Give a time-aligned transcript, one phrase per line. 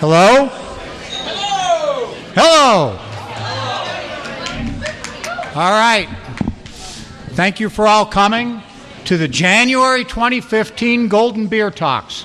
[0.00, 0.46] Hello?
[0.46, 2.14] Hello.
[2.34, 2.98] Hello.
[5.54, 6.08] All right.
[7.32, 8.62] Thank you for all coming
[9.04, 12.24] to the January 2015 Golden Beer Talks.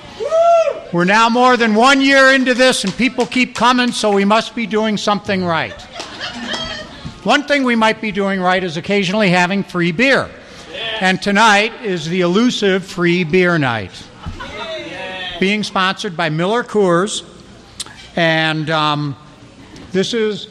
[0.90, 4.54] We're now more than one year into this, and people keep coming, so we must
[4.54, 5.78] be doing something right.
[7.24, 10.30] One thing we might be doing right is occasionally having free beer.
[11.02, 13.92] And tonight is the elusive free beer night.
[15.38, 17.35] Being sponsored by Miller Coors.
[18.16, 19.14] And um,
[19.92, 20.48] this is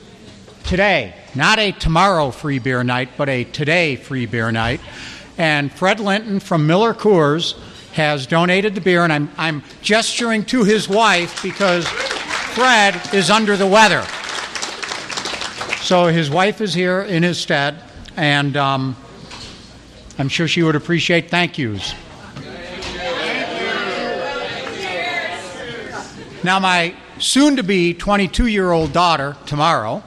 [0.66, 4.82] today, not a tomorrow free beer night, but a today free beer night.
[5.40, 7.58] And Fred Linton from Miller Coors
[7.94, 13.58] has donated the beer, and I'm, I'm gesturing to his wife because Fred is under
[13.58, 14.04] the weather.
[15.82, 17.82] So his wife is here in his stead,
[18.16, 18.96] and um,
[20.20, 21.96] I'm sure she would appreciate thank yous.
[26.44, 30.04] Now, my soon to be 22 year old daughter, tomorrow,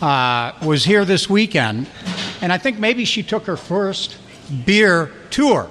[0.00, 1.86] uh, was here this weekend,
[2.40, 4.16] and I think maybe she took her first
[4.64, 5.68] beer tour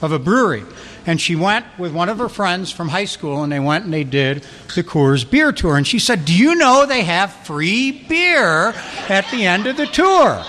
[0.00, 0.64] of a brewery.
[1.04, 3.92] And she went with one of her friends from high school, and they went and
[3.92, 4.46] they did
[4.76, 5.76] the Coors Beer Tour.
[5.76, 8.72] And she said, Do you know they have free beer
[9.08, 10.44] at the end of the tour?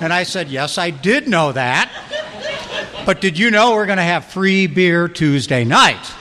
[0.00, 1.90] And I said, Yes, I did know that.
[3.06, 6.12] But did you know we're going to have free beer Tuesday night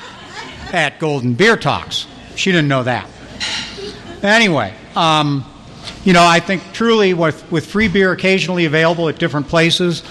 [0.71, 2.07] at Golden Beer Talks?
[2.35, 3.09] She didn't know that.
[4.21, 5.45] Anyway, um,
[6.03, 10.03] you know, I think truly with, with free beer occasionally available at different places,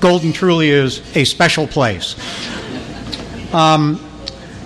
[0.00, 2.14] Golden truly is a special place.
[3.54, 4.00] Um,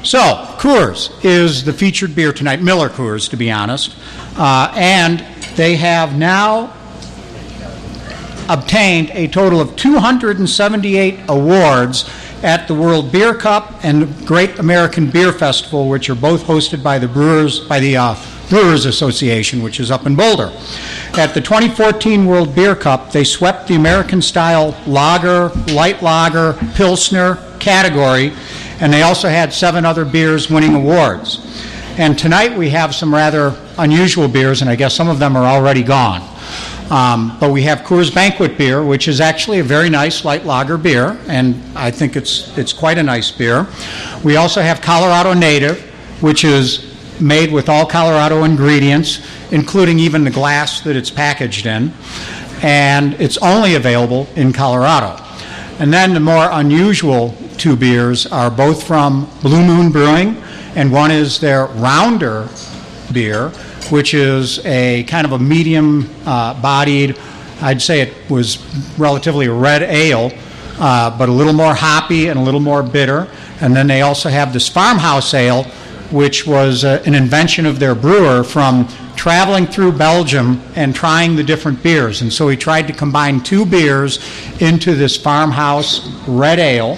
[0.02, 0.18] so,
[0.58, 3.96] Coors is the featured beer tonight, Miller Coors, to be honest.
[4.36, 5.20] Uh, and
[5.56, 6.72] they have now
[8.48, 12.08] obtained a total of 278 awards
[12.42, 16.82] at the World Beer Cup and the Great American Beer Festival, which are both hosted
[16.82, 18.16] by the Brewers by the uh,
[18.48, 20.52] Brewers Association, which is up in Boulder.
[21.14, 27.36] At the 2014 World Beer Cup, they swept the American style lager, light lager, pilsner
[27.58, 28.32] category,
[28.80, 31.44] and they also had seven other beers winning awards.
[31.98, 35.44] And tonight we have some rather unusual beers, and I guess some of them are
[35.44, 36.20] already gone.
[36.90, 40.78] Um, but we have Coors Banquet beer, which is actually a very nice light lager
[40.78, 43.66] beer, and I think it's it's quite a nice beer.
[44.24, 45.80] We also have Colorado Native,
[46.22, 46.88] which is
[47.20, 51.92] made with all Colorado ingredients, including even the glass that it's packaged in,
[52.62, 55.22] and it's only available in Colorado.
[55.78, 60.42] And then the more unusual two beers are both from Blue Moon Brewing,
[60.74, 62.48] and one is their Rounder
[63.12, 63.52] beer,
[63.90, 67.18] which is a kind of a medium uh, bodied,
[67.60, 68.58] I'd say it was
[68.98, 70.32] relatively red ale,
[70.78, 73.28] uh, but a little more hoppy and a little more bitter.
[73.60, 75.64] And then they also have this farmhouse ale,
[76.10, 81.42] which was uh, an invention of their brewer from traveling through Belgium and trying the
[81.42, 82.22] different beers.
[82.22, 84.20] And so he tried to combine two beers
[84.60, 86.96] into this farmhouse red ale,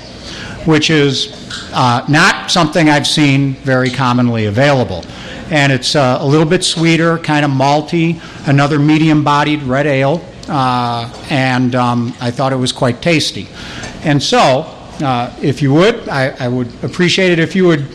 [0.66, 1.39] which is
[1.72, 5.04] uh, not something I've seen very commonly available
[5.50, 10.24] and it's uh, a little bit sweeter, kind of malty, another medium bodied red ale,
[10.48, 13.48] uh, and um, I thought it was quite tasty.
[14.04, 17.88] And so, uh, if you would, I, I, would appreciate it if you would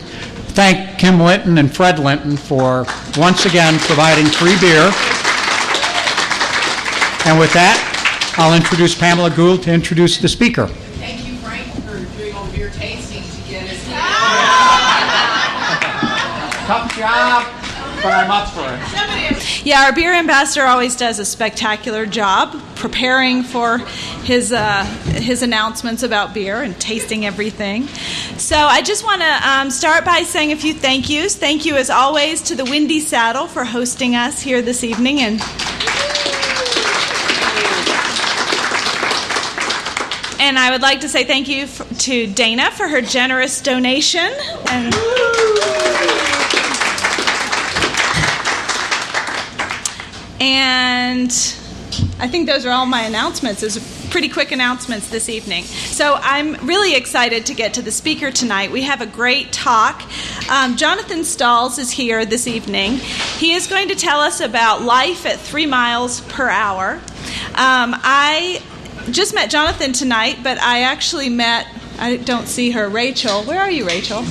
[0.54, 2.84] thank Kim Linton and Fred Linton for
[3.16, 4.92] once again providing free beer.
[7.26, 10.66] And with that, I'll introduce Pamela Gould to introduce the speaker.
[10.66, 13.86] Thank you, Frank, for doing all beer tasting to get us
[16.66, 17.44] Tough job,
[18.02, 19.66] but I'm up for it.
[19.66, 23.78] Yeah, our beer ambassador always does a spectacular job preparing for
[24.24, 27.86] his uh, his announcements about beer and tasting everything.
[28.38, 31.36] So I just want to um, start by saying a few thank yous.
[31.36, 35.40] Thank you, as always, to the Windy Saddle for hosting us here this evening and.
[40.38, 44.30] And I would like to say thank you to Dana for her generous donation.
[44.68, 44.94] And
[50.46, 51.32] And
[52.20, 53.60] I think those are all my announcements.
[53.62, 55.64] Those are pretty quick announcements this evening.
[55.64, 58.70] So I'm really excited to get to the speaker tonight.
[58.70, 60.04] We have a great talk.
[60.48, 62.92] Um, Jonathon Stalls is here this evening.
[63.38, 66.92] He is going to tell us about life at three miles per hour.
[67.56, 68.62] Um, I
[69.10, 71.66] just met Jonathon tonight, but I actually met,
[71.98, 73.42] I don't see her, Rachel.
[73.42, 74.22] Where are you, Rachel?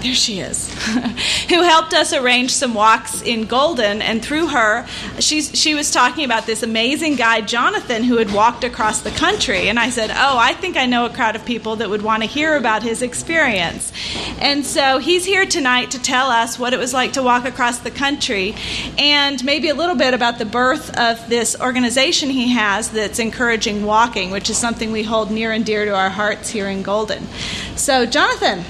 [0.00, 0.72] There she is,
[1.48, 4.00] who helped us arrange some walks in Golden.
[4.00, 4.86] And through her,
[5.18, 9.68] she's, she was talking about this amazing guy, Jonathon, who had walked across the country.
[9.68, 12.22] And I said, Oh, I think I know a crowd of people that would want
[12.22, 13.92] to hear about his experience.
[14.40, 17.80] And so he's here tonight to tell us what it was like to walk across
[17.80, 18.54] the country
[18.98, 23.84] and maybe a little bit about the birth of this organization he has that's encouraging
[23.84, 27.26] walking, which is something we hold near and dear to our hearts here in Golden.
[27.74, 28.64] So, Jonathon.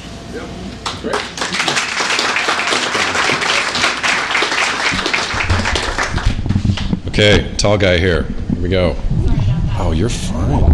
[1.03, 1.17] Great.
[7.09, 8.23] Okay, tall guy here.
[8.23, 8.95] Here we go.
[9.81, 10.71] Oh, you're fine.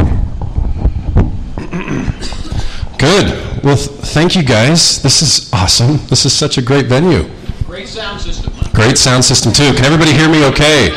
[2.99, 3.63] Good.
[3.65, 5.03] Well, th- thank you guys.
[5.03, 5.99] This is awesome.
[6.09, 7.31] This is such a great venue.
[7.67, 8.53] Great sound system.
[8.73, 9.73] Great sound system, too.
[9.75, 10.91] Can everybody hear me okay?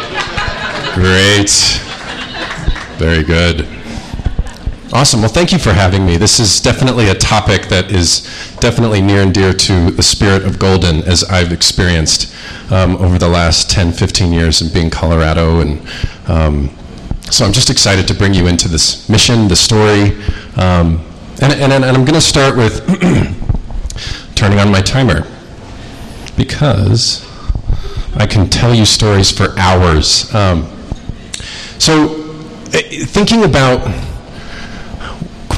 [0.96, 1.50] Great.
[2.98, 3.76] Very good.
[4.94, 5.19] Awesome.
[5.19, 6.16] Well, thank you for having me.
[6.16, 8.22] This is definitely a topic that is
[8.62, 12.34] definitely near and dear to the spirit of Golden as I've experienced
[12.72, 15.60] um, over the last 10, 15 years in being Colorado.
[15.60, 15.81] And
[16.28, 16.69] um,
[17.30, 20.13] so I'm just excited to bring you into this mission, the story.
[20.56, 21.06] Um,
[21.42, 22.80] and, and, and I'm going to start with
[24.36, 25.28] turning on my timer
[26.38, 27.28] because
[28.16, 30.34] I can tell you stories for hours.
[30.34, 30.66] Um,
[31.78, 32.24] so,
[32.72, 34.06] eh, thinking about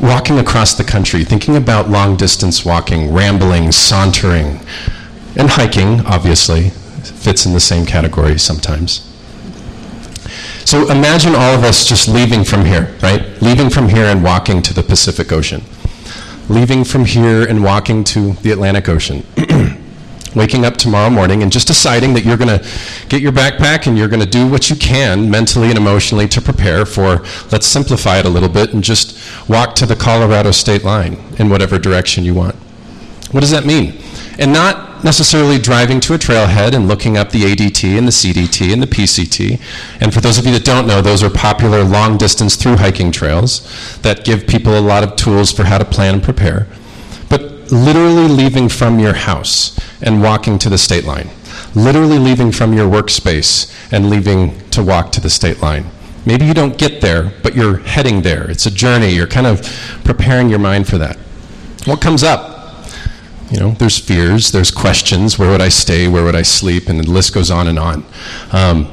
[0.02, 4.60] walking across the country, thinking about long distance walking, rambling, sauntering,
[5.36, 9.06] and hiking, obviously, fits in the same category sometimes.
[10.66, 13.42] So imagine all of us just leaving from here, right?
[13.42, 15.64] Leaving from here and walking to the Pacific Ocean.
[16.48, 19.26] Leaving from here and walking to the Atlantic Ocean.
[20.36, 22.68] waking up tomorrow morning and just deciding that you're going to
[23.08, 26.42] get your backpack and you're going to do what you can mentally and emotionally to
[26.42, 29.18] prepare for, let's simplify it a little bit and just
[29.50, 32.56] walk to the Colorado state line in whatever direction you want.
[33.32, 34.02] What does that mean?
[34.40, 38.74] And not necessarily driving to a trailhead and looking up the ADT and the CDT
[38.74, 39.60] and the PCT.
[40.02, 43.12] And for those of you that don't know, those are popular long distance through hiking
[43.12, 46.68] trails that give people a lot of tools for how to plan and prepare.
[47.72, 51.30] Literally leaving from your house and walking to the state line.
[51.76, 55.86] Literally leaving from your workspace and leaving to walk to the state line.
[56.26, 58.50] Maybe you don't get there, but you're heading there.
[58.50, 59.10] It's a journey.
[59.10, 59.62] You're kind of
[60.04, 61.18] preparing your mind for that.
[61.86, 62.86] What comes up?
[63.52, 65.40] You know, there's fears, there's questions.
[65.40, 66.08] Where would I stay?
[66.08, 66.88] Where would I sleep?
[66.88, 68.06] And the list goes on and on.
[68.52, 68.92] Um,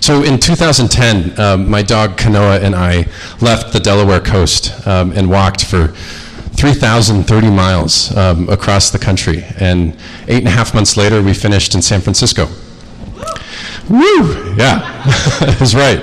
[0.00, 3.06] so in 2010, um, my dog Kanoa and I
[3.40, 5.94] left the Delaware coast um, and walked for
[6.56, 9.44] 3,030 miles um, across the country.
[9.58, 9.96] And
[10.28, 12.46] eight and a half months later, we finished in San Francisco.
[13.88, 14.54] Woo!
[14.56, 15.02] Yeah,
[15.40, 16.00] that's right.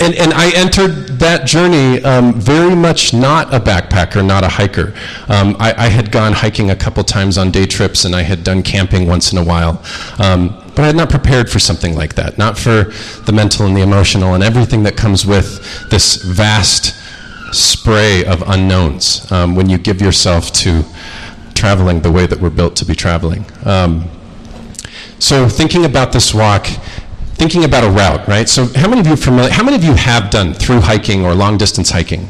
[0.00, 4.94] And, and I entered that journey um, very much not a backpacker, not a hiker.
[5.28, 8.44] Um, I, I, had gone hiking a couple times on day trips, and I had
[8.44, 9.82] done camping once in a while.
[10.20, 12.92] Um, but I had not prepared for something like that, not for
[13.24, 16.94] the mental and the emotional and everything that comes with this vast
[17.52, 20.84] spray of unknowns um, when you give yourself to
[21.54, 23.44] traveling the way that we're built to be traveling.
[23.64, 24.08] Um,
[25.18, 26.66] so thinking about this walk,
[27.34, 28.48] thinking about a route, right?
[28.48, 29.50] So how many of you familiar?
[29.50, 32.28] How many of you have done through hiking or long distance hiking?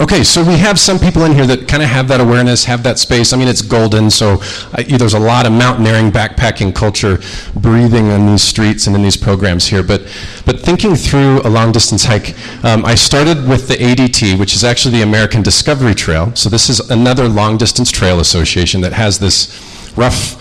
[0.00, 2.82] Okay, so we have some people in here that kind of have that awareness, have
[2.82, 3.34] that space.
[3.34, 4.38] I mean, it's golden, so
[4.72, 7.20] I, there's a lot of mountaineering, backpacking culture
[7.54, 9.82] breathing in these streets and in these programs here.
[9.82, 10.00] But,
[10.46, 12.34] but thinking through a long distance hike,
[12.64, 16.34] um, I started with the ADT, which is actually the American Discovery Trail.
[16.36, 20.40] So this is another long distance trail association that has this rough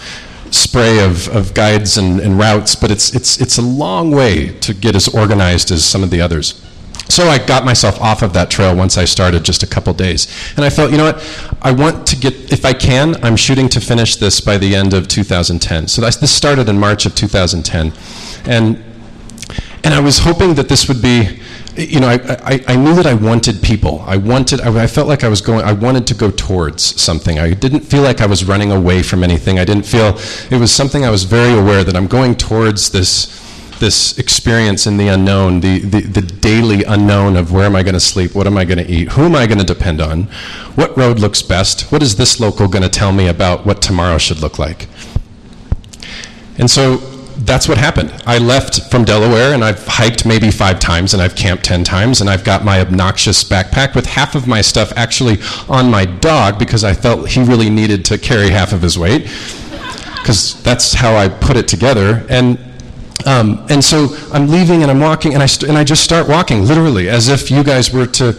[0.54, 4.74] spray of, of guides and, and routes, but it's, it's, it's a long way to
[4.74, 6.66] get as organized as some of the others.
[7.12, 10.34] So I got myself off of that trail once I started, just a couple days.
[10.56, 13.68] And I felt, you know what, I want to get, if I can, I'm shooting
[13.68, 15.90] to finish this by the end of 2010.
[15.90, 17.92] So this started in March of 2010.
[18.46, 18.82] And,
[19.84, 21.42] and I was hoping that this would be,
[21.76, 22.14] you know, I,
[22.46, 24.06] I, I knew that I wanted people.
[24.08, 27.40] I wanted, I, I felt like I was going, I wanted to go towards something.
[27.40, 29.60] I didn't feel like I was running away from anything.
[29.60, 30.18] I didn't feel,
[30.50, 33.28] it was something I was very aware that I'm going towards this,
[33.82, 37.96] this experience in the unknown, the, the, the daily unknown of where am I going
[37.96, 40.24] to sleep, what am I going to eat, who am I going to depend on,
[40.76, 44.18] what road looks best, what is this local going to tell me about what tomorrow
[44.18, 44.88] should look like.
[46.58, 46.98] And so
[47.44, 48.14] that's what happened.
[48.26, 52.22] I left from Delaware and I've hiked maybe five times and I've camped 10 times
[52.22, 56.60] and I've got my obnoxious backpack with half of my stuff actually on my dog
[56.60, 59.24] because I felt he really needed to carry half of his weight
[60.18, 62.24] because that's how I put it together.
[62.30, 62.60] And
[63.26, 66.28] um, and so I'm leaving and I'm walking and I, st- and I just start
[66.28, 68.36] walking, literally, as if you guys were to,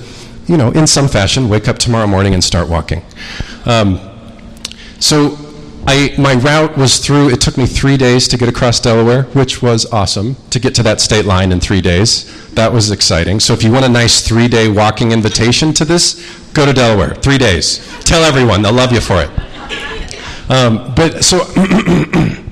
[0.46, 3.02] you know, in some fashion, wake up tomorrow morning and start walking.
[3.64, 3.98] Um,
[4.98, 5.36] So
[5.86, 9.62] I, my route was through, it took me three days to get across Delaware, which
[9.62, 12.24] was awesome to get to that state line in three days.
[12.54, 13.40] That was exciting.
[13.40, 16.22] So if you want a nice three day walking invitation to this,
[16.54, 17.14] go to Delaware.
[17.16, 17.80] Three days.
[18.04, 19.30] Tell everyone, they'll love you for it.
[20.50, 21.40] Um, but so.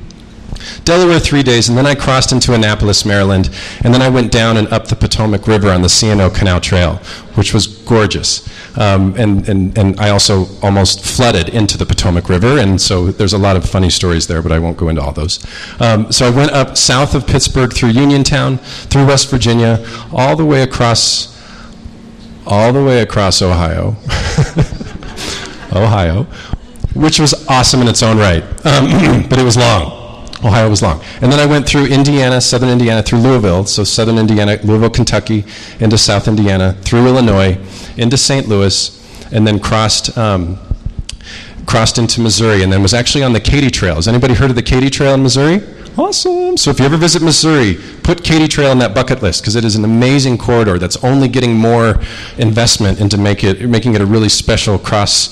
[0.90, 3.48] Delaware three days, and then I crossed into Annapolis, Maryland,
[3.84, 6.96] and then I went down and up the Potomac River on the C&O Canal Trail,
[7.36, 8.44] which was gorgeous.
[8.76, 13.34] Um, and, and, and I also almost flooded into the Potomac River, and so there's
[13.34, 15.38] a lot of funny stories there, but I won't go into all those.
[15.80, 20.44] Um, so I went up south of Pittsburgh through Uniontown, through West Virginia, all the
[20.44, 21.40] way across,
[22.48, 23.94] all the way across Ohio.
[25.72, 26.24] Ohio,
[26.94, 29.99] which was awesome in its own right, um, but it was long.
[30.44, 31.02] Ohio was long.
[31.20, 35.44] And then I went through Indiana, southern Indiana, through Louisville, so southern Indiana, Louisville, Kentucky,
[35.80, 37.58] into south Indiana, through Illinois,
[37.96, 38.48] into St.
[38.48, 38.96] Louis,
[39.32, 40.16] and then crossed.
[40.16, 40.58] Um,
[41.66, 43.94] crossed into Missouri and then was actually on the Katy Trail.
[43.94, 45.62] Has anybody heard of the Katy Trail in Missouri?
[45.96, 46.56] Awesome.
[46.56, 49.64] So if you ever visit Missouri, put Katy Trail on that bucket list because it
[49.64, 52.00] is an amazing corridor that's only getting more
[52.38, 55.28] investment into make it, making it a really special cross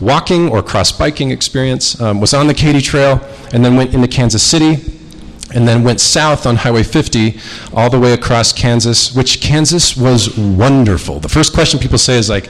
[0.00, 2.00] walking or cross biking experience.
[2.00, 3.20] Um, was on the Katy Trail
[3.52, 4.96] and then went into Kansas City
[5.54, 7.38] and then went south on Highway 50
[7.72, 11.20] all the way across Kansas, which Kansas was wonderful.
[11.20, 12.46] The first question people say is like,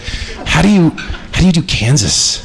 [0.47, 2.43] "How do you how do you do Kansas?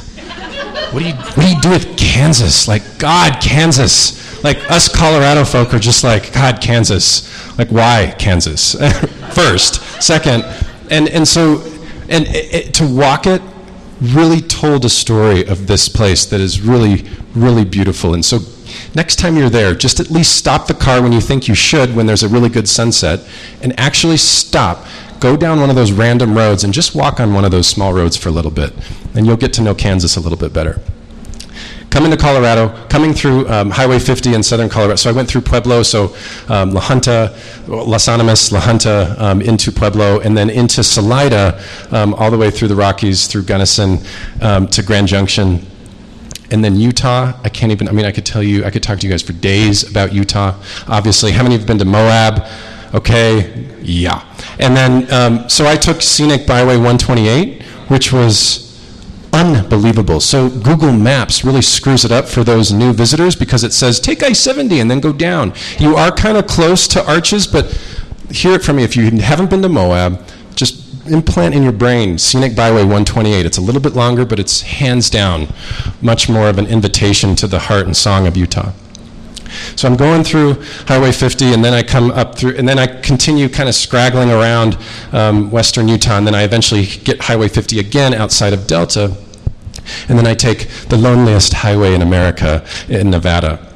[0.92, 2.68] What do you what do you do with Kansas?
[2.68, 7.56] Like God, Kansas." Like us Colorado folk are just like, God, Kansas.
[7.58, 8.74] Like why Kansas?
[9.34, 10.42] First, second,
[10.90, 11.60] and and so
[12.08, 13.40] and it, it, to walk it
[14.02, 18.14] really told a story of this place that is really, really beautiful.
[18.14, 18.40] And so
[18.94, 21.94] next time you're there, just at least stop the car when you think you should,
[21.94, 23.20] when there's a really good sunset,
[23.62, 24.84] and actually stop.
[25.20, 27.92] Go down one of those random roads and just walk on one of those small
[27.92, 28.72] roads for a little bit,
[29.14, 30.80] and you'll get to know Kansas a little bit better
[31.92, 34.96] coming to Colorado, coming through um, Highway 50 in southern Colorado.
[34.96, 36.16] So I went through Pueblo, so
[36.48, 42.14] um, La Junta, Las Animas, La Junta, um, into Pueblo, and then into Salida, um,
[42.14, 43.98] all the way through the Rockies, through Gunnison
[44.40, 45.66] um, to Grand Junction.
[46.50, 48.98] And then Utah, I can't even, I mean, I could tell you, I could talk
[49.00, 50.54] to you guys for days about Utah.
[50.88, 52.46] Obviously, how many of you have been to Moab?
[52.94, 54.24] Okay, yeah.
[54.58, 58.71] And then, um, so I took Scenic Byway 128, which was
[59.32, 60.20] unbelievable.
[60.20, 64.22] So Google Maps really screws it up for those new visitors because it says take
[64.22, 65.52] I-70 and then go down.
[65.78, 67.66] You are kind of close to Arches, but
[68.30, 68.84] hear it from me.
[68.84, 70.22] If you haven't been to Moab,
[70.54, 73.46] just implant in your brain Scenic Byway 128.
[73.46, 75.48] It's a little bit longer, but it's hands down
[76.00, 78.72] much more of an invitation to the heart and song of Utah.
[79.76, 82.86] So I'm going through Highway 50, and then I come up through, and then I
[82.86, 84.76] continue kind of scraggling around
[85.12, 89.16] um, western Utah, and then I eventually get Highway 50 again outside of Delta,
[90.08, 93.72] and then I take the loneliest highway in America in Nevada.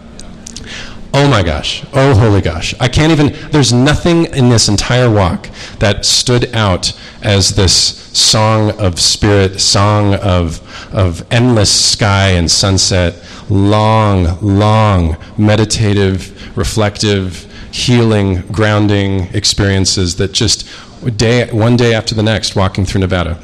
[1.19, 1.83] Oh my gosh.
[1.95, 2.75] Oh, holy gosh.
[2.79, 6.93] I can't even, there's nothing in this entire walk that stood out
[7.23, 10.61] as this song of spirit, song of,
[10.95, 13.15] of endless sky and sunset
[13.49, 20.69] long, long meditative, reflective, healing, grounding experiences that just
[21.17, 23.39] day, one day after the next, walking through Nevada.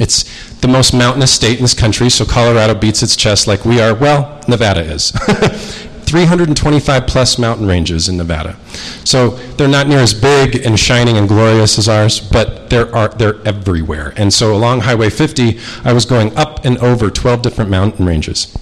[0.00, 0.24] It's
[0.60, 3.94] the most mountainous state in this country, so Colorado beats its chest like we are.
[3.94, 5.12] Well, Nevada is.
[6.08, 8.56] 325 plus mountain ranges in Nevada.
[9.04, 13.10] So they're not near as big and shining and glorious as ours, but they're, are,
[13.10, 14.14] they're everywhere.
[14.16, 18.56] And so along Highway 50, I was going up and over 12 different mountain ranges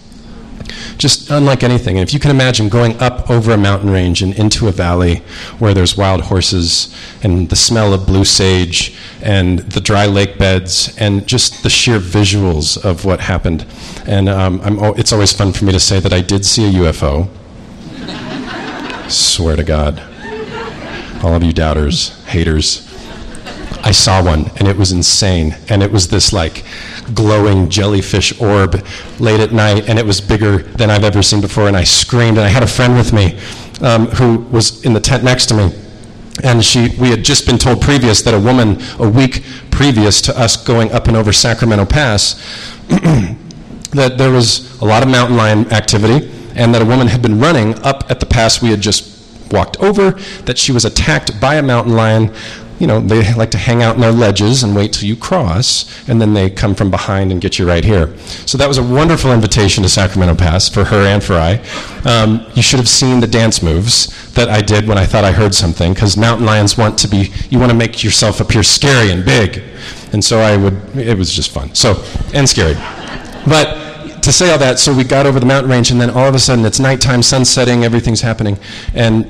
[0.98, 1.98] just unlike anything.
[1.98, 5.22] And if you can imagine going up over a mountain range and into a valley
[5.58, 10.96] where there's wild horses and the smell of blue sage and the dry lake beds
[10.98, 13.66] and just the sheer visuals of what happened.
[14.06, 14.60] And um,
[14.96, 17.28] it's always fun for me to say that I did see a UFO.
[19.10, 20.02] Swear to God.
[21.22, 22.82] All of you doubters, haters.
[23.82, 25.56] I saw one and it was insane.
[25.68, 26.64] And it was this like
[27.14, 28.84] glowing jellyfish orb
[29.18, 31.68] late at night, and it was bigger than I've ever seen before.
[31.68, 33.38] And I screamed, and I had a friend with me
[33.80, 35.72] um, who was in the tent next to me.
[36.42, 40.38] And she, we had just been told previous that a woman, a week previous to
[40.38, 42.34] us going up and over Sacramento Pass,
[42.88, 47.38] that there was a lot of mountain lion activity, and that a woman had been
[47.38, 49.14] running up at the pass we had just
[49.50, 50.12] walked over,
[50.44, 52.34] that she was attacked by a mountain lion
[52.78, 55.86] you know, they like to hang out in their ledges and wait till you cross,
[56.08, 58.16] and then they come from behind and get you right here.
[58.46, 61.60] So that was a wonderful invitation to Sacramento Pass for her and for I.
[62.04, 65.32] Um, you should have seen the dance moves that I did when I thought I
[65.32, 69.10] heard something, because mountain lions want to be, you want to make yourself appear scary
[69.10, 69.62] and big.
[70.12, 71.74] And so I would, it was just fun.
[71.74, 72.02] So,
[72.32, 72.74] and scary.
[73.46, 76.28] But to say all that, so we got over the mountain range, and then all
[76.28, 78.58] of a sudden it's nighttime, sun setting, everything's happening.
[78.94, 79.24] And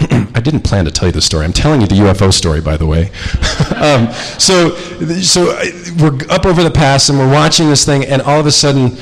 [0.34, 1.44] I didn't plan to tell you the story.
[1.44, 3.10] I'm telling you the UFO story, by the way.
[3.76, 4.74] um, so,
[5.20, 5.44] so
[6.00, 8.96] we're up over the pass and we're watching this thing, and all of a sudden,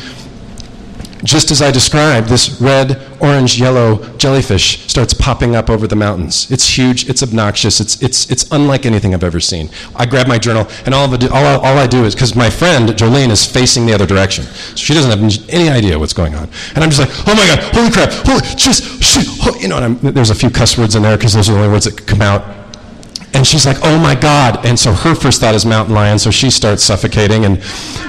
[1.25, 6.51] just as I described, this red, orange, yellow jellyfish starts popping up over the mountains.
[6.51, 9.69] It's huge, it's obnoxious, it's, it's, it's unlike anything I've ever seen.
[9.97, 12.89] I grab my journal, and all, it, all, all I do is, because my friend,
[12.91, 14.45] Jolene, is facing the other direction.
[14.45, 16.49] So she doesn't have any idea what's going on.
[16.75, 18.98] And I'm just like, oh my God, holy crap, holy, just,
[19.61, 21.59] you know, and I'm, there's a few cuss words in there because those are the
[21.59, 22.45] only words that could come out.
[23.35, 24.65] And she's like, oh my God.
[24.65, 27.63] And so her first thought is mountain lion, so she starts suffocating, and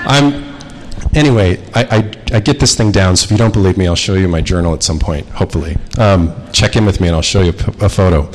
[0.05, 0.55] I'm,
[1.13, 1.97] anyway, I, I,
[2.35, 4.41] I, get this thing down, so if you don't believe me, I'll show you my
[4.41, 5.77] journal at some point, hopefully.
[5.97, 7.51] Um, check in with me and I'll show you
[7.81, 8.31] a, a photo.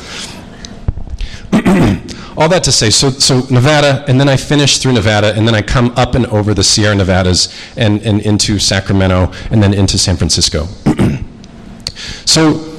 [2.36, 5.54] All that to say, so, so Nevada, and then I finish through Nevada, and then
[5.54, 9.96] I come up and over the Sierra Nevadas and, and into Sacramento, and then into
[9.98, 10.66] San Francisco.
[12.24, 12.74] so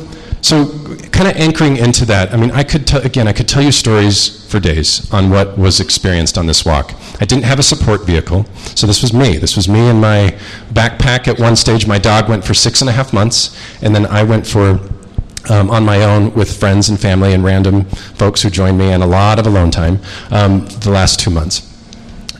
[0.46, 0.68] so,
[1.10, 4.46] kind of anchoring into that, I mean, I could, again, I could tell you stories
[4.46, 6.94] for days on what was experienced on this walk.
[7.20, 8.46] I didn't have a support vehicle,
[8.76, 9.38] so this was me.
[9.38, 10.38] This was me in my
[10.72, 11.88] backpack at one stage.
[11.88, 14.80] My dog went for six and a half months, and then I went for
[15.50, 19.02] um, on my own with friends and family and random folks who joined me, and
[19.02, 19.98] a lot of alone time
[20.30, 21.74] um, the last two months.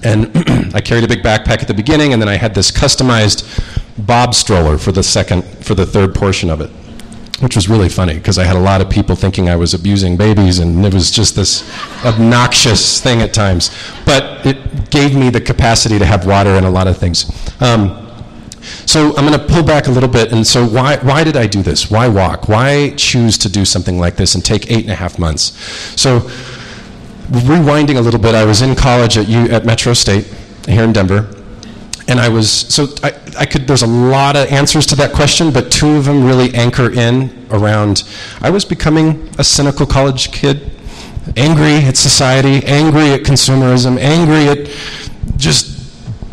[0.04, 0.30] And
[0.76, 3.50] I carried a big backpack at the beginning, and then I had this customized
[3.98, 6.70] Bob stroller for the second, for the third portion of it
[7.40, 10.16] which was really funny because I had a lot of people thinking I was abusing
[10.16, 11.70] babies, and it was just this
[12.06, 13.76] obnoxious thing at times.
[14.06, 17.30] But it gave me the capacity to have water and a lot of things.
[17.62, 18.02] Um,
[18.86, 20.32] so I'm going to pull back a little bit.
[20.32, 21.92] And so, why, why did I do this?
[21.92, 22.48] Why walk?
[22.48, 25.52] Why choose to do something like this and take eight and a half months?
[26.00, 26.22] So,
[27.30, 30.26] rewinding a little bit, I was in college at, U, at Metro State
[30.68, 31.35] here in Denver
[32.08, 35.52] and I was so I, I could there's a lot of answers to that question,
[35.52, 38.04] but two of them really anchor in around
[38.42, 40.72] I was becoming a cynical college kid,
[41.36, 44.70] angry at society, angry at consumerism, angry at
[45.38, 45.74] just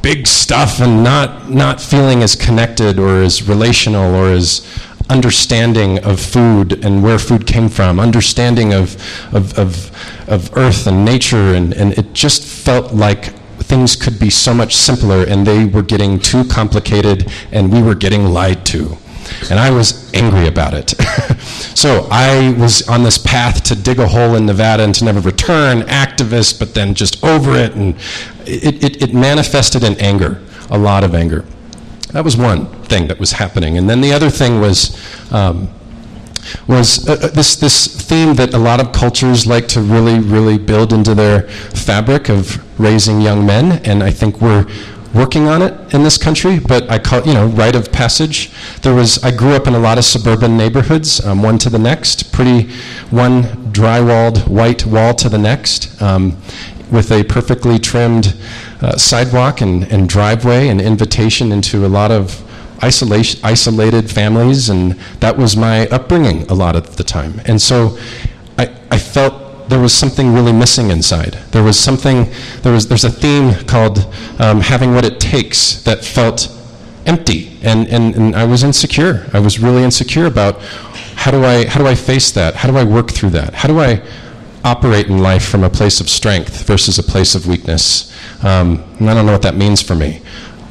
[0.02, 4.66] big stuff and not not feeling as connected or as relational or as
[5.10, 8.96] understanding of food and where food came from, understanding of,
[9.34, 9.90] of, of,
[10.28, 14.74] of earth and nature, and, and it just felt like things could be so much
[14.74, 18.96] simpler and they were getting too complicated and we were getting lied to.
[19.50, 20.90] And I was angry about it.
[21.76, 25.20] so I was on this path to dig a hole in Nevada and to never
[25.20, 27.74] return, activist, but then just over it.
[27.74, 27.94] And
[28.46, 31.44] it, it, it manifested in anger, a lot of anger.
[32.12, 33.78] That was one thing that was happening.
[33.78, 34.98] And then the other thing was.
[35.32, 35.68] Um,
[36.66, 40.58] was uh, uh, this, this theme that a lot of cultures like to really, really
[40.58, 44.66] build into their fabric of raising young men, and I think we're
[45.14, 48.50] working on it in this country, but I call you know, rite of passage.
[48.80, 51.78] There was, I grew up in a lot of suburban neighborhoods, um, one to the
[51.78, 52.70] next, pretty
[53.10, 56.36] one dry-walled white wall to the next, um,
[56.90, 58.36] with a perfectly trimmed
[58.80, 62.42] uh, sidewalk and, and driveway and invitation into a lot of
[62.82, 67.40] isolation, isolated families, and that was my upbringing a lot of the time.
[67.44, 67.96] And so
[68.58, 71.34] I, I felt there was something really missing inside.
[71.52, 72.30] There was something,
[72.62, 74.06] there was, there's a theme called
[74.38, 76.54] um, having what it takes that felt
[77.06, 77.58] empty.
[77.62, 79.28] And, and, and I was insecure.
[79.32, 80.60] I was really insecure about
[81.14, 82.54] how do, I, how do I face that?
[82.56, 83.54] How do I work through that?
[83.54, 84.02] How do I
[84.64, 88.12] operate in life from a place of strength versus a place of weakness?
[88.44, 90.20] Um, and I don't know what that means for me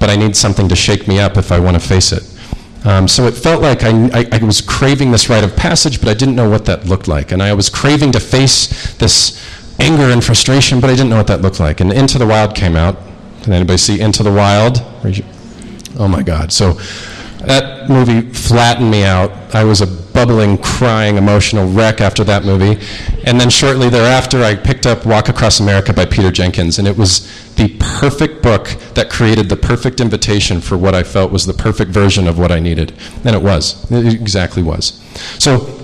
[0.01, 2.23] but I need something to shake me up if I want to face it.
[2.83, 6.09] Um, so it felt like I, I, I, was craving this rite of passage, but
[6.09, 7.31] I didn't know what that looked like.
[7.31, 9.39] And I was craving to face this
[9.79, 11.79] anger and frustration, but I didn't know what that looked like.
[11.79, 12.97] And Into the Wild came out.
[13.43, 14.79] Can anybody see Into the Wild?
[15.99, 16.51] Oh my God.
[16.51, 16.79] So
[17.45, 19.31] that movie flattened me out.
[19.53, 22.83] I was a bubbling, crying, emotional wreck after that movie.
[23.25, 26.97] And then shortly thereafter, I picked up Walk Across America by Peter Jenkins, and it
[26.97, 31.53] was the perfect book that created the perfect invitation for what I felt was the
[31.53, 32.93] perfect version of what I needed.
[33.23, 33.89] And it was.
[33.91, 34.99] It exactly was.
[35.39, 35.80] So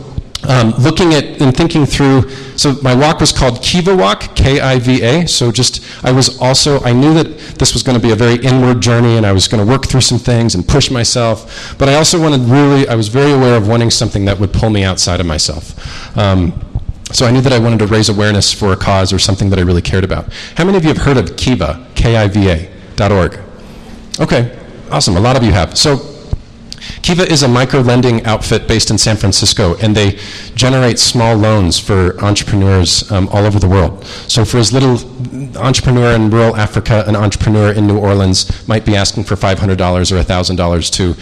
[0.47, 2.29] um, looking at and thinking through.
[2.57, 5.27] So my walk was called Kiva Walk, K-I-V-A.
[5.27, 8.36] So just I was also I knew that this was going to be a very
[8.36, 11.75] inward journey, and I was going to work through some things and push myself.
[11.77, 14.69] But I also wanted really I was very aware of wanting something that would pull
[14.69, 16.17] me outside of myself.
[16.17, 16.63] Um,
[17.12, 19.60] so I knew that I wanted to raise awareness for a cause or something that
[19.60, 20.31] I really cared about.
[20.55, 23.39] How many of you have heard of Kiva, K-I-V-A, dot org?
[24.19, 24.60] Okay,
[24.91, 25.15] awesome.
[25.15, 25.77] A lot of you have.
[25.77, 26.16] So
[27.02, 30.19] Kiva is a micro lending outfit based in San Francisco, and they
[30.56, 34.04] generate small loans for entrepreneurs um, all over the world.
[34.28, 34.97] So, for as little
[35.58, 39.62] entrepreneur in rural Africa, an entrepreneur in New Orleans might be asking for $500
[40.12, 41.15] or $1,000 to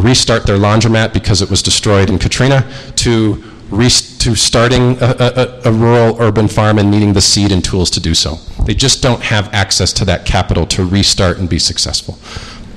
[0.00, 5.72] restart their laundromat because it was destroyed in Katrina, to to starting a, a, a,
[5.72, 8.34] rural urban farm and needing the seed and tools to do so.
[8.66, 12.18] They just don't have access to that capital to restart and be successful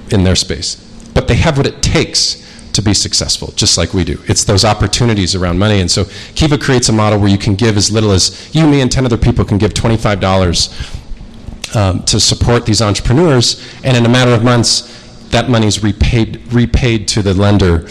[0.10, 0.85] in their space.
[1.16, 4.22] But they have what it takes to be successful, just like we do.
[4.28, 5.80] It's those opportunities around money.
[5.80, 8.82] And so Kiva creates a model where you can give as little as you, me,
[8.82, 13.66] and 10 other people can give $25 um, to support these entrepreneurs.
[13.84, 14.92] And in a matter of months,
[15.30, 17.88] that money is repaid, repaid to the lender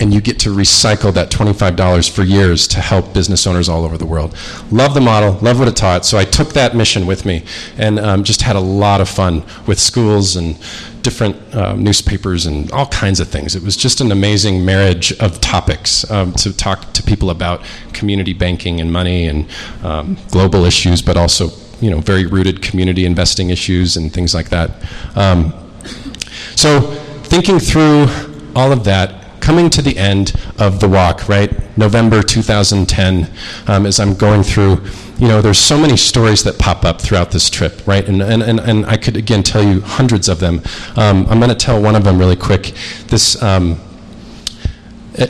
[0.00, 3.96] and you get to recycle that $25 for years to help business owners all over
[3.96, 4.36] the world.
[4.70, 7.44] Love the model, love what it taught, so I took that mission with me
[7.78, 10.58] and um, just had a lot of fun with schools and
[11.06, 13.54] different um, newspapers and all kinds of things.
[13.54, 18.32] It was just an amazing marriage of topics um, to talk to people about community
[18.32, 19.48] banking and money and
[19.84, 24.48] um, global issues, but also you know very rooted community investing issues and things like
[24.48, 24.68] that.
[25.14, 25.54] Um,
[26.56, 26.80] so
[27.22, 28.08] thinking through
[28.56, 31.52] all of that coming to the end of the walk, right?
[31.78, 33.30] November 2010,
[33.68, 34.84] um, as I'm going through,
[35.18, 38.06] you know, there's so many stories that pop up throughout this trip, right?
[38.06, 40.60] And, and, and, and I could, again, tell you hundreds of them.
[40.96, 42.74] Um, I'm going to tell one of them really quick.
[43.08, 43.80] This, um,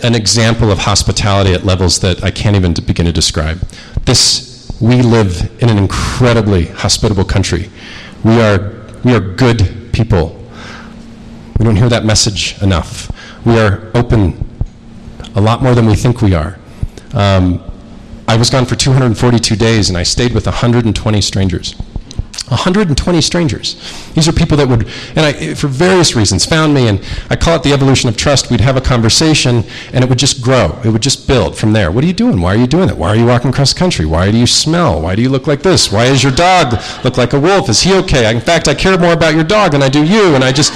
[0.02, 3.58] an example of hospitality at levels that I can't even begin to describe.
[4.04, 7.70] This, we live in an incredibly hospitable country.
[8.24, 10.42] We are, we are good people.
[11.58, 13.12] We don't hear that message enough
[13.46, 14.44] we are open
[15.36, 16.58] a lot more than we think we are.
[17.14, 17.62] Um,
[18.28, 21.74] I was gone for 242 days and I stayed with 120 strangers.
[22.48, 23.74] 120 strangers.
[24.14, 27.56] These are people that would, and I, for various reasons, found me, and I call
[27.56, 28.52] it the evolution of trust.
[28.52, 30.80] We'd have a conversation, and it would just grow.
[30.84, 31.90] It would just build from there.
[31.90, 32.40] What are you doing?
[32.40, 32.96] Why are you doing it?
[32.96, 34.06] Why are you walking across the country?
[34.06, 35.00] Why do you smell?
[35.00, 35.90] Why do you look like this?
[35.90, 37.68] Why does your dog look like a wolf?
[37.68, 38.32] Is he okay?
[38.32, 40.72] In fact, I care more about your dog than I do you, and I just,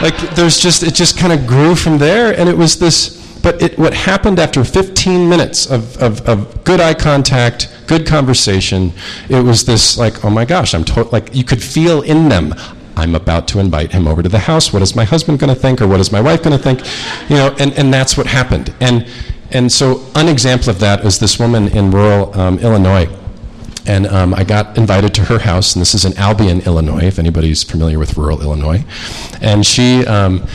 [0.00, 3.60] like there's just it just kind of grew from there and it was this but
[3.62, 8.92] it, what happened after 15 minutes of, of, of, good eye contact good conversation
[9.28, 12.54] it was this like oh my gosh i'm to- like you could feel in them
[12.96, 14.72] i'm about to invite him over to the house.
[14.72, 16.80] What is my husband going to think or what is my wife going to think?
[17.30, 18.74] You know and, and that's what happened.
[18.80, 19.06] And
[19.52, 23.08] and so an example of that is this woman in rural um, illinois.
[23.86, 27.18] And um, I got invited to her house, and this is in Albion, Illinois, if
[27.18, 28.84] anybody's familiar with rural Illinois.
[29.40, 30.46] And she, um,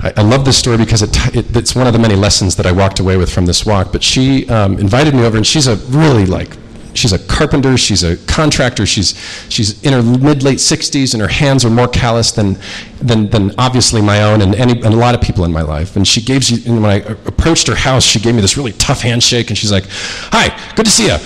[0.00, 2.66] I, I, love this story because it, it, it's one of the many lessons that
[2.66, 3.92] I walked away with from this walk.
[3.92, 6.56] But she um, invited me over, and she's a really like
[6.94, 9.16] she's a carpenter, she's a contractor, she's,
[9.48, 12.58] she's in her mid late 60s, and her hands are more calloused than,
[13.00, 15.96] than, than obviously my own and, any, and a lot of people in my life.
[15.96, 19.02] And she gave, and when I approached her house, she gave me this really tough
[19.02, 21.18] handshake, and she's like, Hi, good to see you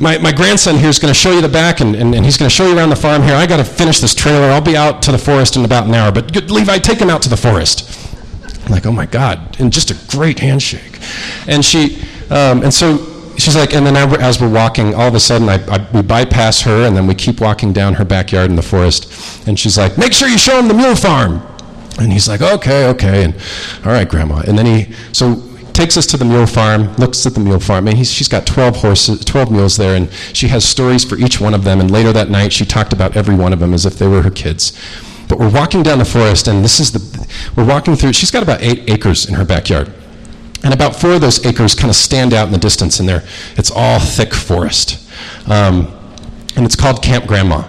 [0.00, 2.38] my, my grandson here is going to show you the back, and, and, and he's
[2.38, 3.34] going to show you around the farm here.
[3.34, 4.46] I got to finish this trailer.
[4.46, 6.10] I'll be out to the forest in about an hour.
[6.10, 7.99] But Levi, take him out to the forest.
[8.70, 10.98] Like, oh my God, and just a great handshake.
[11.46, 12.98] And she, um, and so
[13.36, 16.60] she's like, and then as we're walking, all of a sudden I, I, we bypass
[16.62, 19.46] her, and then we keep walking down her backyard in the forest.
[19.46, 21.42] And she's like, make sure you show him the mule farm.
[21.98, 23.34] And he's like, okay, okay, and
[23.84, 24.42] all right, Grandma.
[24.46, 27.88] And then he, so takes us to the mule farm, looks at the mule farm,
[27.88, 31.54] and she's got 12 horses, 12 mules there, and she has stories for each one
[31.54, 31.80] of them.
[31.80, 34.22] And later that night, she talked about every one of them as if they were
[34.22, 34.72] her kids.
[35.28, 37.09] But we're walking down the forest, and this is the,
[37.56, 39.92] we're walking through, she's got about eight acres in her backyard.
[40.62, 43.24] And about four of those acres kind of stand out in the distance, and there,
[43.56, 45.08] it's all thick forest.
[45.48, 45.96] Um,
[46.56, 47.66] and it's called Camp Grandma.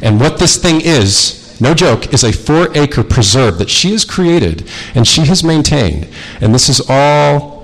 [0.00, 4.04] And what this thing is, no joke, is a four acre preserve that she has
[4.04, 6.08] created and she has maintained.
[6.40, 7.59] And this is all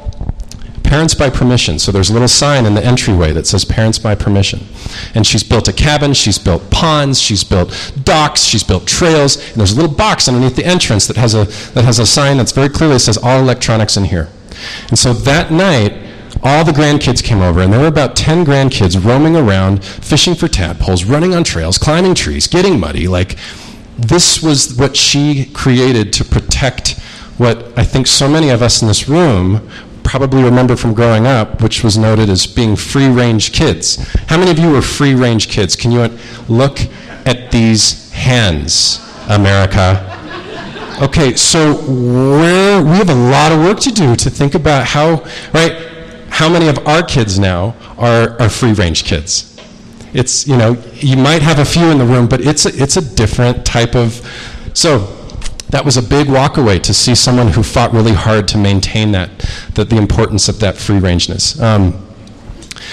[0.87, 1.79] parents by permission.
[1.79, 4.67] So there's a little sign in the entryway that says parents by permission.
[5.15, 9.57] And she's built a cabin, she's built ponds, she's built docks, she's built trails, and
[9.57, 11.45] there's a little box underneath the entrance that has a,
[11.75, 14.29] that has a sign that's very clearly says all electronics in here.
[14.89, 15.93] And so that night,
[16.43, 20.49] all the grandkids came over, and there were about 10 grandkids roaming around, fishing for
[20.49, 23.37] tadpoles, running on trails, climbing trees, getting muddy, like
[23.99, 26.99] this was what she created to protect
[27.39, 29.69] what I think so many of us in this room
[30.07, 33.97] probably remember from growing up, which was noted as being free range kids.
[34.29, 35.75] How many of you were free range kids?
[35.75, 36.17] Can you
[36.49, 36.79] look
[37.27, 40.13] at these hands, America?
[41.03, 45.73] Okay, so we have a lot of work to do to think about how, right?
[46.31, 49.57] How many of our kids now are, are free range kids?
[50.15, 52.97] It's, you know, you might have a few in the room, but it's a, it's
[52.97, 54.15] a different type of.
[54.73, 55.16] So,
[55.71, 59.13] that was a big walk away to see someone who fought really hard to maintain
[59.13, 59.31] that,
[59.75, 61.61] the, the importance of that free rangeness.
[61.61, 62.07] Um,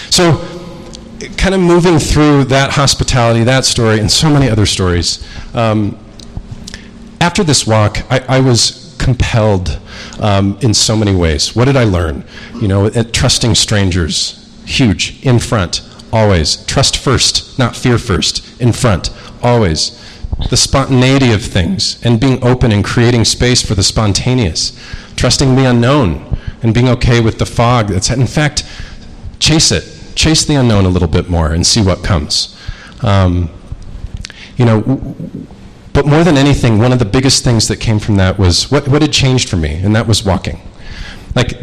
[0.10, 0.38] so,
[1.38, 5.26] kind of moving through that hospitality, that story, and so many other stories.
[5.54, 5.98] Um,
[7.22, 9.80] after this walk, I, I was compelled
[10.20, 11.56] um, in so many ways.
[11.56, 12.26] What did I learn?
[12.56, 15.82] You know, at trusting strangers, huge, in front,
[16.12, 16.66] always.
[16.66, 20.00] Trust first, not fear first, in front, always
[20.50, 24.78] the spontaneity of things and being open and creating space for the spontaneous,
[25.16, 28.64] trusting the unknown and being okay with the fog that's in fact
[29.40, 32.58] chase it chase the unknown a little bit more and see what comes.
[33.02, 33.50] Um,
[34.56, 35.16] you know
[35.92, 38.88] but more than anything one of the biggest things that came from that was what,
[38.88, 40.60] what had changed for me and that was walking.
[41.36, 41.54] Like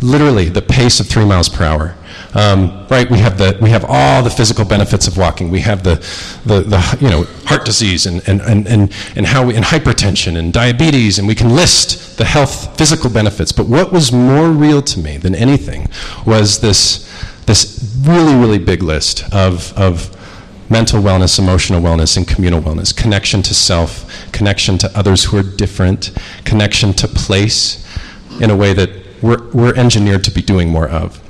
[0.00, 1.96] literally the pace of three miles per hour
[2.34, 3.10] um, right?
[3.10, 5.50] We have the we have all the physical benefits of walking.
[5.50, 5.96] We have the
[6.44, 10.36] the, the you know heart disease and and, and, and, and how we, and hypertension
[10.36, 13.52] and diabetes, and we can list the health physical benefits.
[13.52, 15.88] But what was more real to me than anything
[16.24, 17.08] was this
[17.46, 20.16] this really really big list of of
[20.70, 25.42] mental wellness, emotional wellness, and communal wellness, connection to self, connection to others who are
[25.42, 26.12] different,
[26.44, 27.84] connection to place
[28.40, 28.88] in a way that
[29.20, 31.20] we're, we're engineered to be doing more of.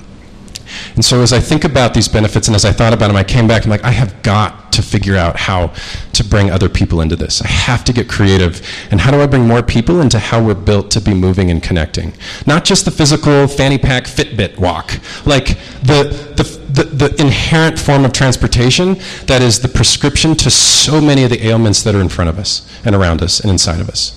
[0.94, 3.24] And so as I think about these benefits and as I thought about them, I
[3.24, 5.72] came back and like, I have got to figure out how
[6.12, 7.42] to bring other people into this.
[7.42, 8.66] I have to get creative.
[8.90, 11.62] And how do I bring more people into how we're built to be moving and
[11.62, 12.12] connecting?
[12.46, 18.04] Not just the physical fanny pack Fitbit walk, like the, the the, the, inherent form
[18.04, 18.94] of transportation
[19.26, 22.38] that is the prescription to so many of the ailments that are in front of
[22.38, 24.16] us and around us and inside of us.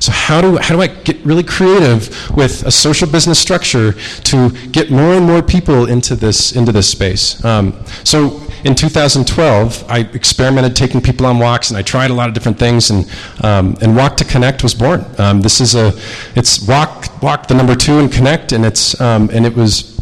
[0.00, 4.50] So how do, how do I get really creative with a social business structure to
[4.68, 7.42] get more and more people into this, into this space?
[7.44, 12.28] Um, so in 2012, I experimented taking people on walks, and I tried a lot
[12.28, 13.10] of different things, and,
[13.42, 15.04] um, and Walk to Connect was born.
[15.18, 15.92] Um, this is a,
[16.36, 20.00] it's Walk, Walk the number two and Connect, and it's, um, and it was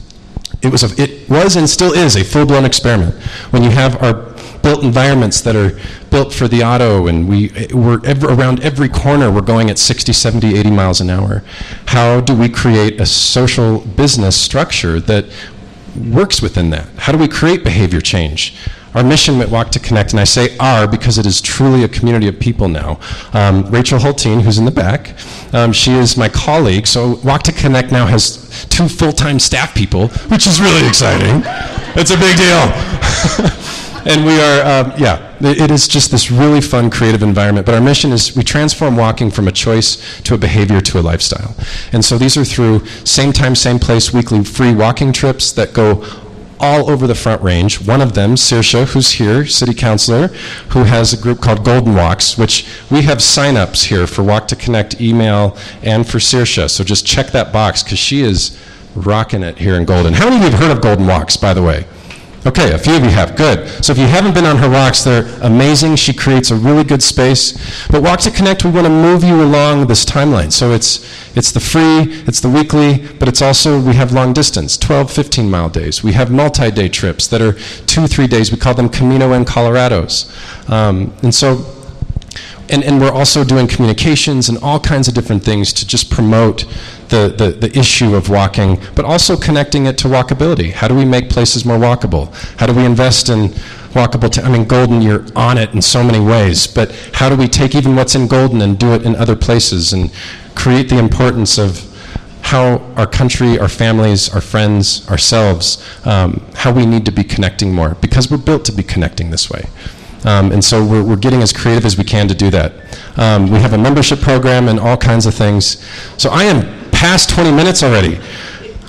[0.62, 3.14] it was, a, it was and still is a full-blown experiment.
[3.51, 4.31] When you have our
[4.62, 5.79] built environments that are
[6.11, 10.59] built for the auto and we, we're around every corner we're going at 60, 70,
[10.59, 11.42] 80 miles an hour.
[11.87, 15.27] How do we create a social business structure that
[15.96, 16.88] works within that?
[16.99, 18.55] How do we create behavior change?
[18.94, 21.88] Our mission at Walk to Connect, and I say our because it is truly a
[21.88, 22.98] community of people now.
[23.33, 25.14] Um, Rachel Hultine, who's in the back,
[25.53, 26.87] um, she is my colleague.
[26.87, 31.42] So Walk to Connect now has two full-time staff people, which is really exciting.
[31.96, 33.61] It's a big deal.
[34.07, 37.66] and we are, um, yeah, it is just this really fun, creative environment.
[37.66, 41.03] But our mission is we transform walking from a choice to a behavior to a
[41.03, 41.55] lifestyle.
[41.92, 46.05] And so these are through same time, same place, weekly free walking trips that go
[46.61, 47.87] all over the Front Range.
[47.87, 50.29] One of them, Saoirse, who's here, city councilor,
[50.68, 54.57] who has a group called Golden Walks, which we have sign-ups here for Walk to
[54.57, 56.70] Connect email and for Saoirse.
[56.70, 58.59] So just check that box because she is
[58.94, 60.14] rocking it here in Golden.
[60.14, 61.87] How many of you have heard of Golden Walks, by the way?
[62.46, 63.37] Okay, a few of you have.
[63.37, 63.68] Good.
[63.85, 65.96] So if you haven't been on her walks, they're amazing.
[65.96, 67.53] She creates a really good space.
[67.90, 70.50] But Walk to Connect, we want to move you along this timeline.
[70.50, 71.05] So it's,
[71.37, 75.50] it's the free, it's the weekly, but it's also, we have long distance, 12, 15
[75.50, 76.03] mile days.
[76.03, 77.53] We have multi day trips that are
[77.85, 78.50] two, three days.
[78.50, 80.31] We call them Camino en Colorados.
[80.70, 81.57] Um, and so
[82.70, 86.64] and, and we're also doing communications and all kinds of different things to just promote
[87.09, 90.72] the, the, the issue of walking, but also connecting it to walkability.
[90.72, 92.33] How do we make places more walkable?
[92.59, 93.48] How do we invest in
[93.94, 94.30] walkable?
[94.30, 97.48] T- I mean, Golden, you're on it in so many ways, but how do we
[97.48, 100.12] take even what's in Golden and do it in other places and
[100.54, 101.87] create the importance of
[102.42, 107.72] how our country, our families, our friends, ourselves, um, how we need to be connecting
[107.72, 109.68] more because we're built to be connecting this way.
[110.24, 112.72] Um, and so we're, we're, getting as creative as we can to do that.
[113.16, 115.83] Um, we have a membership program and all kinds of things.
[116.18, 118.20] So I am past 20 minutes already.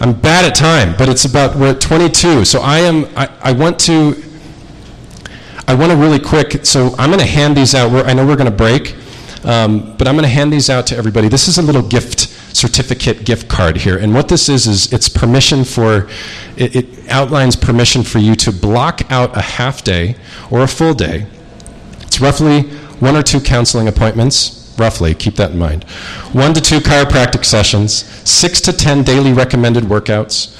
[0.01, 2.43] I'm bad at time, but it's about, we're at 22.
[2.43, 4.21] So I am, I, I want to,
[5.67, 7.91] I want to really quick, so I'm going to hand these out.
[7.91, 8.95] We're, I know we're going to break,
[9.45, 11.29] um, but I'm going to hand these out to everybody.
[11.29, 13.97] This is a little gift certificate gift card here.
[13.97, 16.07] And what this is, is it's permission for,
[16.57, 20.15] it, it outlines permission for you to block out a half day
[20.49, 21.25] or a full day.
[22.01, 22.63] It's roughly
[22.99, 25.83] one or two counseling appointments roughly, keep that in mind.
[26.33, 27.93] One to two chiropractic sessions,
[28.27, 30.57] six to ten daily recommended workouts.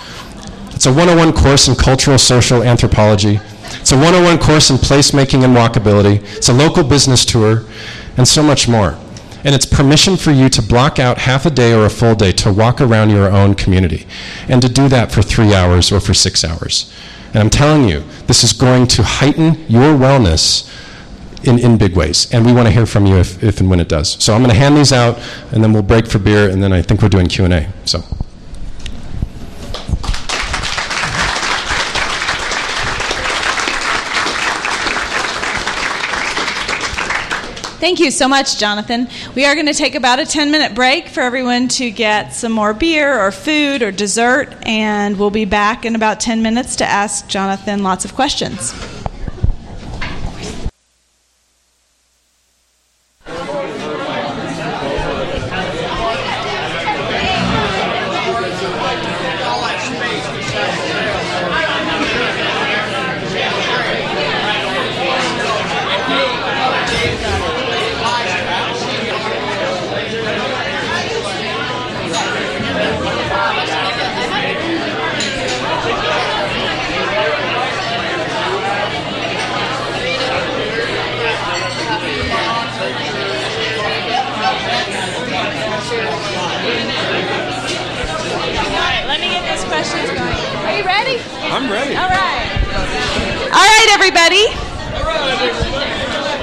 [0.76, 3.40] It's a 101 course in cultural social anthropology.
[3.80, 6.24] It's a 101 course in placemaking and walkability.
[6.38, 7.64] It's a local business tour,
[8.18, 8.98] and so much more.
[9.44, 12.32] And it's permission for you to block out half a day or a full day
[12.34, 14.06] to walk around your own community,
[14.48, 16.94] and to do that for three hours or for six hours.
[17.34, 20.70] And I'm telling you, this is going to heighten your wellness
[21.44, 22.32] in, in big ways.
[22.34, 24.22] And we want to hear from you if, if and when it does.
[24.24, 25.18] So I'm going to hand these out,
[25.52, 27.70] and then we'll break for beer, and then I think we're doing Q&A.
[27.86, 28.04] So.
[37.82, 39.08] Thank you so much, Jonathon.
[39.34, 42.52] We are going to take about a 10 minute break for everyone to get some
[42.52, 46.86] more beer or food or dessert, and we'll be back in about 10 minutes to
[46.86, 48.72] ask Jonathon lots of questions.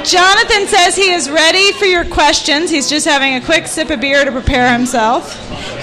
[0.04, 2.70] Jonathon says he is ready for your questions.
[2.70, 5.32] He's just having a quick sip of beer to prepare himself.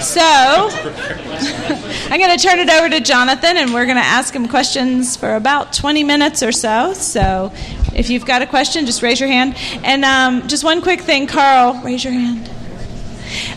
[0.02, 0.20] So,
[2.10, 5.16] I'm going to turn it over to Jonathon and we're going to ask him questions
[5.16, 6.92] for about 20 minutes or so.
[6.94, 7.52] So,
[7.94, 9.54] if you've got a question, just raise your hand.
[9.84, 12.50] And um, just one quick thing, Carl, raise your hand.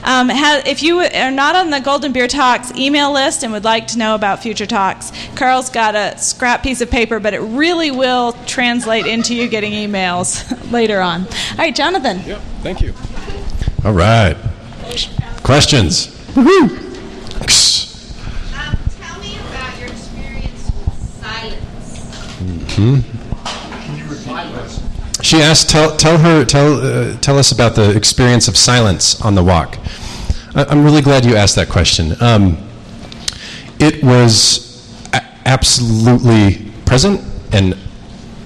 [0.03, 3.87] Um, if you are not on the Golden Beer Talks email list and would like
[3.87, 7.91] to know about future talks, Carl's got a scrap piece of paper, but it really
[7.91, 11.21] will translate into you getting emails later on.
[11.23, 12.21] All right, Jonathon.
[12.25, 12.93] Yep, thank you.
[13.85, 14.35] All right.
[15.43, 16.07] Questions?
[16.33, 16.69] Woohoo!
[18.53, 22.75] Um, tell me about your experience with silence.
[22.75, 23.28] Hmm.
[25.29, 29.35] She asked, tell, tell her, tell, uh, tell us about the experience of silence on
[29.35, 29.77] the walk.
[30.55, 32.15] I, am really glad you asked that question.
[32.19, 32.57] Um,
[33.79, 37.77] it was a- absolutely present and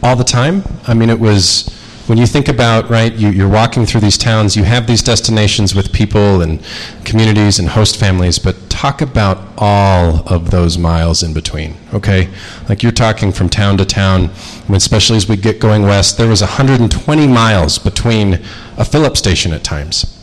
[0.04, 0.62] all the time.
[0.86, 1.70] I mean, it was
[2.08, 5.74] when you think about right you, are walking through these towns you have these destinations
[5.74, 6.62] with people and
[7.06, 12.28] communities and host families but talk about all of those miles in between okay?
[12.68, 14.30] Like you're talking from town to town.
[14.70, 18.34] Especially as we get going west there was 120 miles between
[18.78, 20.20] a fill up station at times.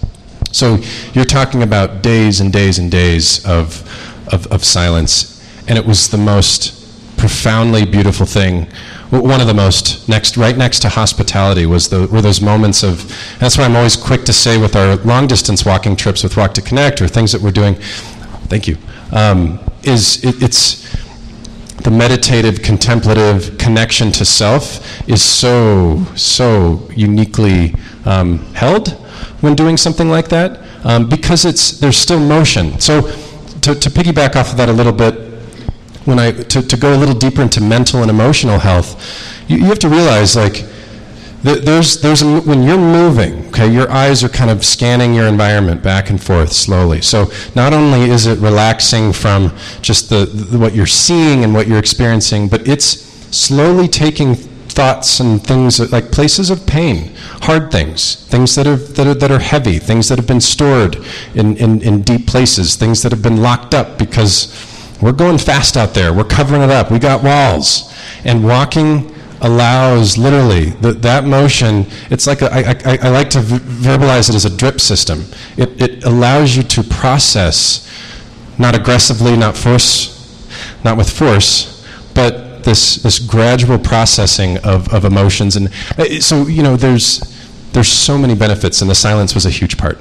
[0.53, 0.79] So
[1.15, 3.83] you're talking about days and days and days of,
[4.33, 6.77] of, of silence and it was the most
[7.17, 8.67] profoundly beautiful thing
[9.11, 13.09] one of the most next right next to hospitality was the were those moments of
[13.39, 16.55] that's what I'm always quick to say with our long distance walking trips with Walk
[16.55, 17.75] to Connect or things that we're doing
[18.49, 18.77] thank you
[19.13, 20.89] um, is it, it's
[21.79, 28.91] the meditative contemplative connection to self is so so uniquely um, held
[29.41, 32.79] when doing something like that um, because it's there's still motion.
[32.81, 33.03] So
[33.63, 35.30] to, to piggyback off of that a little bit
[36.05, 39.65] when I to, to go a little deeper into mental and emotional health, you, you
[39.65, 40.65] have to realize like
[41.43, 45.83] there's there's a, when you're moving, okay, your eyes are kind of scanning your environment
[45.83, 47.01] back and forth slowly.
[47.01, 51.67] So not only is it relaxing from just the, the what you're seeing and what
[51.67, 52.87] you're experiencing, but it's
[53.35, 57.11] slowly taking thoughts and things like places of pain,
[57.43, 60.97] hard things, things that are, that are, that are heavy, things that have been stored
[61.35, 64.70] in, in, in deep places, things that have been locked up because
[65.03, 66.13] we're going fast out there.
[66.13, 66.91] We're covering it up.
[66.91, 67.93] We got walls.
[68.25, 71.87] And walking allows literally the, that motion.
[72.11, 75.25] It's like a, I, I, I like to verbalize it as a drip system.
[75.57, 77.89] It, it allows you to process,
[78.59, 80.19] not aggressively, not force,
[80.85, 85.57] not with force, but this this gradual processing of, of emotions.
[85.57, 87.21] And uh, so you know, there's
[87.73, 89.99] there's so many benefits, and the silence was a huge part.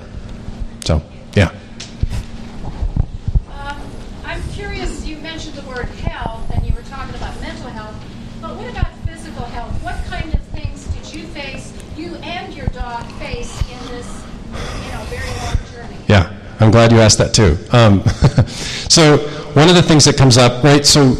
[16.59, 17.57] I'm glad you asked that too.
[17.71, 18.03] Um,
[18.89, 19.17] so,
[19.53, 20.85] one of the things that comes up, right?
[20.85, 21.15] So,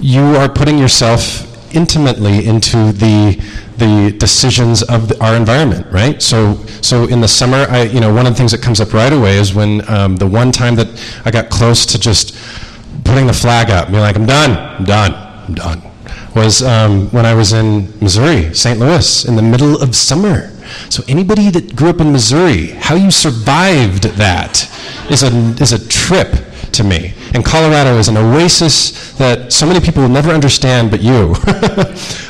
[0.00, 3.42] you are putting yourself intimately into the
[3.76, 6.20] the decisions of the, our environment, right?
[6.20, 8.92] So, so in the summer, I, you know, one of the things that comes up
[8.92, 10.88] right away is when um, the one time that
[11.24, 12.36] I got close to just
[13.04, 15.82] putting the flag up, being like, "I'm done, I'm done, I'm done,"
[16.34, 18.78] was um, when I was in Missouri, St.
[18.80, 20.50] Louis, in the middle of summer.
[20.90, 24.70] So anybody that grew up in Missouri, how you survived that
[25.10, 25.28] is a,
[25.62, 26.28] is a trip
[26.72, 27.14] to me.
[27.34, 31.34] And Colorado is an oasis that so many people will never understand but you.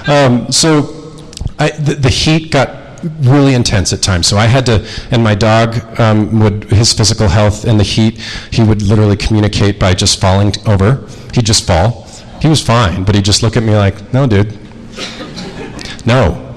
[0.13, 1.23] um, so
[1.59, 2.79] I, the, the heat got
[3.21, 4.27] really intense at times.
[4.27, 8.19] So I had to, and my dog um, would, his physical health and the heat,
[8.51, 11.07] he would literally communicate by just falling over.
[11.35, 12.09] He'd just fall.
[12.41, 14.57] He was fine, but he'd just look at me like, no, dude.
[16.07, 16.48] No.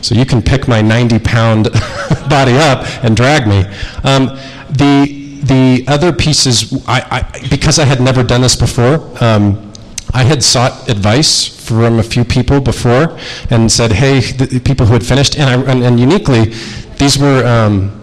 [0.00, 1.64] So you can pick my 90 pound
[2.28, 3.64] body up and drag me.
[4.04, 4.26] Um,
[4.70, 9.72] the, the other pieces, I, I, because I had never done this before, um,
[10.14, 13.18] I had sought advice from a few people before
[13.50, 16.54] and said, hey, the people who had finished, and, I, and, and uniquely,
[16.96, 17.97] these were um,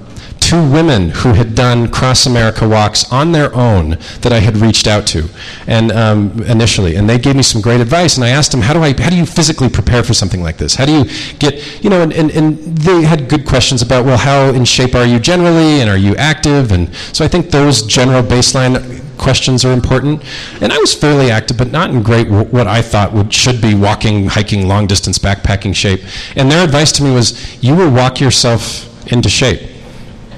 [0.46, 4.86] two women who had done Cross America walks on their own that I had reached
[4.86, 5.28] out to,
[5.66, 8.16] and um, initially, and they gave me some great advice.
[8.16, 10.58] And I asked them, how do I, how do you physically prepare for something like
[10.58, 10.76] this?
[10.76, 11.06] How do you
[11.40, 14.94] get, you know, and, and, and they had good questions about, well, how in shape
[14.94, 16.72] are you generally, and are you active?
[16.72, 20.24] And so I think those general baseline questions are important.
[20.62, 23.74] And I was fairly active, but not in great what I thought would should be
[23.74, 26.02] walking, hiking, long distance backpacking shape.
[26.36, 27.34] And their advice to me was,
[27.64, 29.72] you will walk yourself into shape.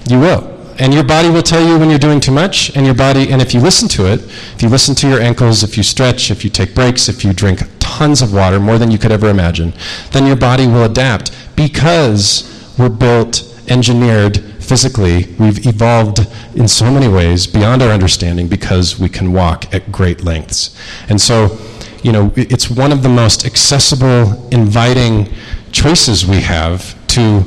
[0.07, 0.53] You will.
[0.79, 3.41] And your body will tell you when you're doing too much, and your body, and
[3.41, 6.43] if you listen to it, if you listen to your ankles, if you stretch, if
[6.43, 9.73] you take breaks, if you drink tons of water, more than you could ever imagine,
[10.11, 15.33] then your body will adapt because we're built, engineered physically.
[15.39, 16.19] We've evolved
[16.55, 20.77] in so many ways beyond our understanding because we can walk at great lengths.
[21.09, 21.57] And so,
[22.03, 25.33] you know, it's one of the most accessible, inviting
[25.71, 27.43] choices we have to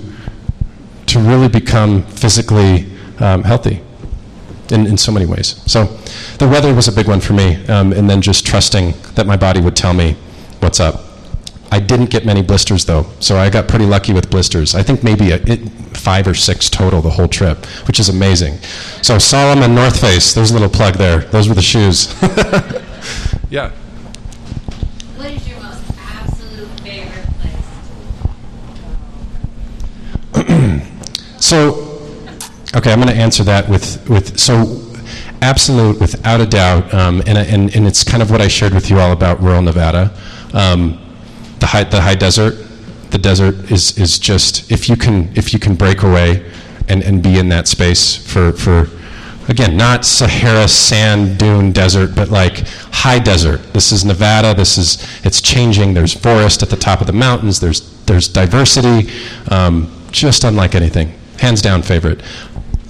[1.11, 2.87] to really become physically
[3.19, 3.83] um, healthy
[4.71, 5.61] in, in so many ways.
[5.71, 5.85] So
[6.39, 9.37] the weather was a big one for me, um, and then just trusting that my
[9.37, 10.17] body would tell me
[10.61, 11.05] what's up.
[11.73, 14.75] I didn't get many blisters though, so I got pretty lucky with blisters.
[14.75, 15.59] I think maybe a, it,
[15.97, 18.59] five or six total the whole trip, which is amazing.
[19.03, 21.19] So Salomon North Face, there's a little plug there.
[21.19, 22.13] Those were the shoes.
[23.51, 23.71] yeah.
[25.17, 27.67] What is your most absolute favorite place?
[31.51, 31.99] So,
[32.77, 34.81] okay, I'm going to answer that with, with so
[35.43, 38.89] absolute, without a doubt, um, and, and, and it's kind of what I shared with
[38.89, 40.15] you all about rural Nevada.
[40.55, 41.17] Um,
[41.59, 42.55] the, high, the high desert,
[43.11, 46.49] the desert is, is just, if you can, if you can break away
[46.89, 48.87] and, and be in that space for, for,
[49.49, 52.59] again, not Sahara sand dune desert, but like
[52.93, 53.61] high desert.
[53.73, 54.55] This is Nevada.
[54.55, 55.95] This is it's changing.
[55.95, 57.59] There's forest at the top of the mountains.
[57.59, 59.11] There's there's diversity,
[59.51, 62.23] um, just unlike anything hands down favorite.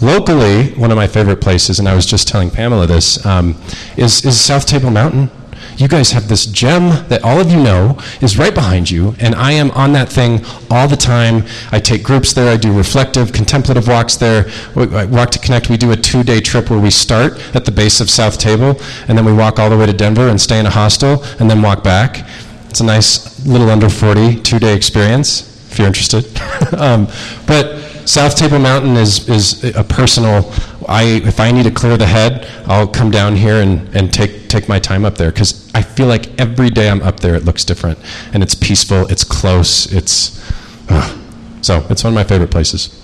[0.01, 3.61] Locally, one of my favorite places, and I was just telling Pamela this, um,
[3.97, 5.31] is, is South Table Mountain.
[5.77, 9.35] You guys have this gem that all of you know is right behind you, and
[9.35, 11.45] I am on that thing all the time.
[11.71, 14.51] I take groups there, I do reflective, contemplative walks there.
[14.75, 18.01] Walk to Connect, we do a two day trip where we start at the base
[18.01, 20.67] of South Table, and then we walk all the way to Denver and stay in
[20.67, 22.27] a hostel, and then walk back.
[22.69, 26.27] It's a nice little under 40 two day experience, if you're interested.
[26.79, 27.07] um,
[27.47, 30.53] but South Table Mountain is, is a personal,
[30.89, 34.49] I, if I need to clear the head, I'll come down here and, and take,
[34.49, 37.45] take my time up there because I feel like every day I'm up there it
[37.45, 38.01] looks different
[38.35, 40.43] and it's peaceful, it's close, it's,
[40.91, 41.17] uh,
[41.63, 43.01] so it's one of my favorite places.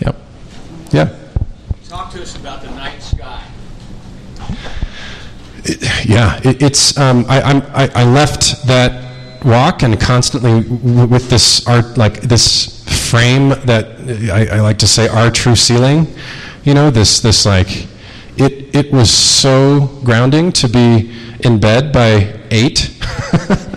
[0.00, 0.16] Yep.
[0.90, 1.16] Yeah.
[1.88, 3.46] Talk to us about the night sky.
[5.62, 9.01] It, yeah, it, it's, um, I, I'm, I, I left that
[9.44, 13.86] walk and constantly w- with this art, like this frame that
[14.30, 16.06] I, I, like to say our true ceiling.
[16.64, 17.86] You know, this this like
[18.36, 22.90] it it was so grounding to be in bed by eight.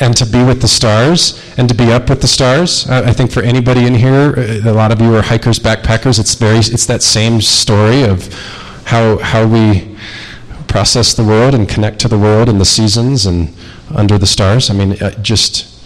[0.00, 2.88] and to be with the stars and to be up with the stars.
[2.88, 4.34] I, I think for anybody in here,
[4.64, 6.20] a lot of you are hikers, backpackers.
[6.20, 8.32] It's very, it's that same story of
[8.84, 9.96] how how we
[10.68, 13.54] process the world and connect to the world and the seasons and
[13.94, 14.70] under the stars.
[14.70, 15.78] I mean, just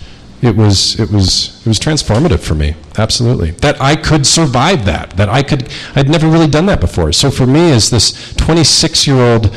[0.42, 2.74] it was it was it was transformative for me.
[2.98, 3.52] Absolutely.
[3.52, 7.12] That i could survive that that i could i'd never really done that before.
[7.12, 9.54] So for me as this 26 year old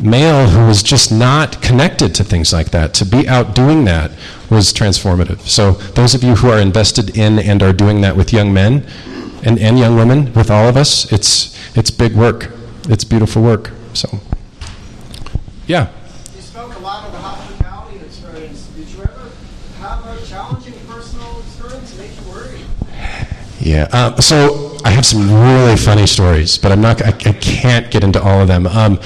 [0.00, 4.12] male who was just not connected to things like that to be out doing that
[4.48, 5.40] was transformative.
[5.40, 8.86] So those of you who are invested in and are doing that with young men
[9.42, 12.50] and, and young women with all of us it's it's big work.
[12.88, 13.70] It's beautiful work.
[13.94, 14.20] So
[15.68, 15.88] yeah
[16.34, 19.30] you spoke a lot of the hospitality experience did you ever
[19.78, 22.66] have a challenging personal experience make you worried
[23.60, 23.88] yeah.
[23.92, 27.02] Uh, so I have some really funny stories, but I'm not.
[27.02, 28.66] I, I can't get into all of them.
[28.66, 29.00] Um,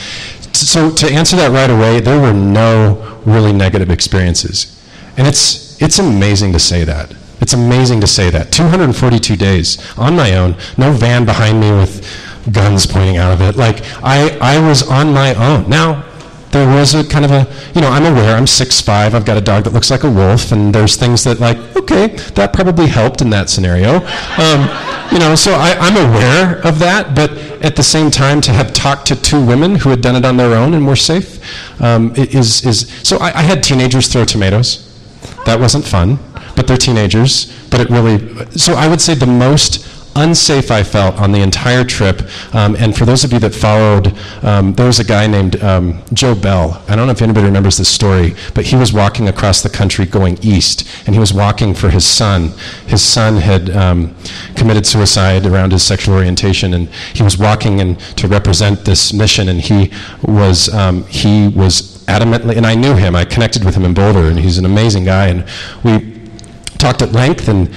[0.53, 4.81] so to answer that right away, there were no really negative experiences,
[5.17, 7.15] and it's it's amazing to say that.
[7.41, 8.53] It's amazing to say that.
[8.53, 12.07] 242 days on my own, no van behind me with
[12.53, 13.57] guns pointing out of it.
[13.57, 15.69] Like I I was on my own.
[15.69, 16.05] Now
[16.53, 19.41] there was a kind of a, you know, I'm aware, I'm 6'5", I've got a
[19.41, 23.23] dog that looks like a wolf, and there's things that like, okay, that probably helped
[23.23, 23.97] in that scenario.
[24.39, 24.69] Um,
[25.11, 27.33] you know, so I, I'm aware of that, but
[27.65, 30.37] at the same time, to have talked to two women who had done it on
[30.37, 31.41] their own and were safe
[31.81, 34.89] um, is, is, so I, I had teenagers throw tomatoes.
[35.47, 36.19] That wasn't fun,
[36.55, 37.53] but they're teenagers.
[37.71, 41.85] But it really, so I would say the most unsafe I felt on the entire
[41.85, 42.23] trip,
[42.55, 46.03] um, and for those of you that followed, um, there was a guy named um,
[46.13, 46.83] Joe Bell.
[46.89, 50.05] I don't know if anybody remembers this story, but he was walking across the country
[50.07, 52.53] going east, and he was walking for his son.
[52.87, 54.15] His son had um,
[54.57, 59.49] committed suicide around his sexual orientation, and he was walking in to represent this mission,
[59.49, 59.93] and he
[60.23, 63.17] was um, he was adamantly, and I knew him.
[63.17, 65.47] I connected with him in Boulder, and he's an amazing guy, and
[65.83, 66.21] we
[66.79, 67.73] talked at length, and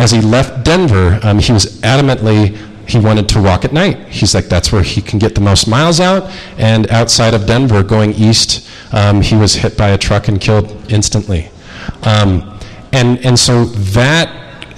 [0.00, 2.56] as he left Denver, um, he was adamantly
[2.88, 3.98] he wanted to walk at night.
[4.08, 6.30] He's like that's where he can get the most miles out.
[6.58, 10.90] And outside of Denver, going east, um, he was hit by a truck and killed
[10.90, 11.50] instantly.
[12.02, 12.58] Um,
[12.92, 14.28] and and so that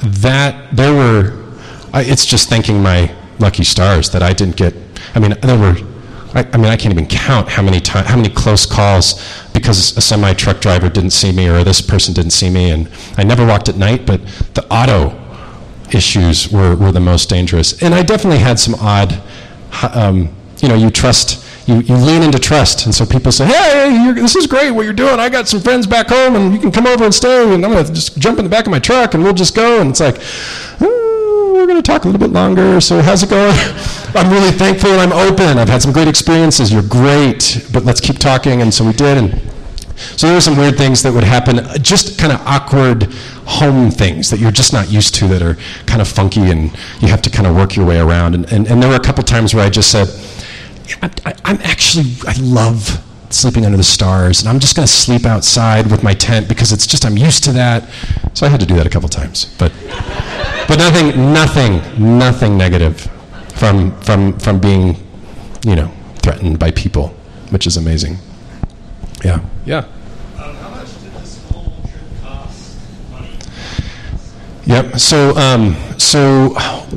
[0.03, 1.41] that there were,
[1.95, 4.75] it's just thanking my lucky stars that I didn't get.
[5.15, 5.77] I mean, there were.
[6.35, 9.23] I, I mean, I can't even count how many time, how many close calls
[9.53, 12.91] because a semi truck driver didn't see me or this person didn't see me, and
[13.17, 14.07] I never walked at night.
[14.07, 14.21] But
[14.55, 15.19] the auto
[15.93, 19.21] issues were, were the most dangerous, and I definitely had some odd.
[19.95, 24.13] Um, you know, you trust, you, you lean into trust, and so people say, "Hey,
[24.15, 25.19] this is great what you're doing.
[25.19, 27.73] I got some friends back home, and you can come over and stay, and I'm
[27.73, 30.01] gonna just jump in the back of my truck, and we'll just go." And it's
[30.01, 30.19] like,
[30.81, 31.02] "Oh,
[31.63, 32.81] we're going to talk a little bit longer.
[32.81, 33.55] So how's it going?
[34.17, 35.59] I'm really thankful and I'm open.
[35.59, 36.73] I've had some great experiences.
[36.73, 38.63] You're great, but let's keep talking.
[38.63, 39.17] And so we did.
[39.17, 39.41] And
[39.97, 43.05] so there were some weird things that would happen, just kind of awkward
[43.45, 45.55] home things that you're just not used to that are
[45.87, 48.35] kind of funky and you have to kind of work your way around.
[48.35, 50.09] And, and, and there were a couple times where I just said,
[51.01, 53.01] I, I'm actually, I love
[53.35, 56.73] sleeping under the stars and I'm just going to sleep outside with my tent because
[56.73, 57.89] it's just, I'm used to that.
[58.35, 59.55] So I had to do that a couple times.
[59.59, 59.73] But,
[60.69, 63.01] but nothing, nothing, nothing negative
[63.55, 64.97] from, from, from being,
[65.65, 67.09] you know, threatened by people,
[67.51, 68.19] which is amazing.
[69.25, 69.41] Yeah.
[69.65, 69.79] Yeah.
[69.79, 72.79] Um, how much did this whole trip cost
[73.11, 73.39] money?
[74.67, 74.99] Yep.
[74.99, 76.51] So, um, so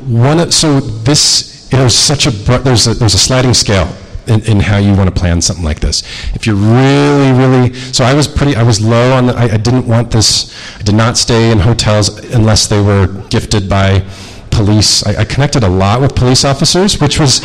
[0.06, 0.50] one.
[0.50, 2.30] So this, it was such a.
[2.30, 3.88] There's a there's a sliding scale
[4.26, 6.02] in, in how you want to plan something like this.
[6.34, 7.74] If you're really, really.
[7.74, 8.56] So I was pretty.
[8.56, 9.26] I was low on.
[9.26, 10.54] The, I, I didn't want this.
[10.78, 14.04] I did not stay in hotels unless they were gifted by
[14.50, 15.06] police.
[15.06, 17.40] I, I connected a lot with police officers, which was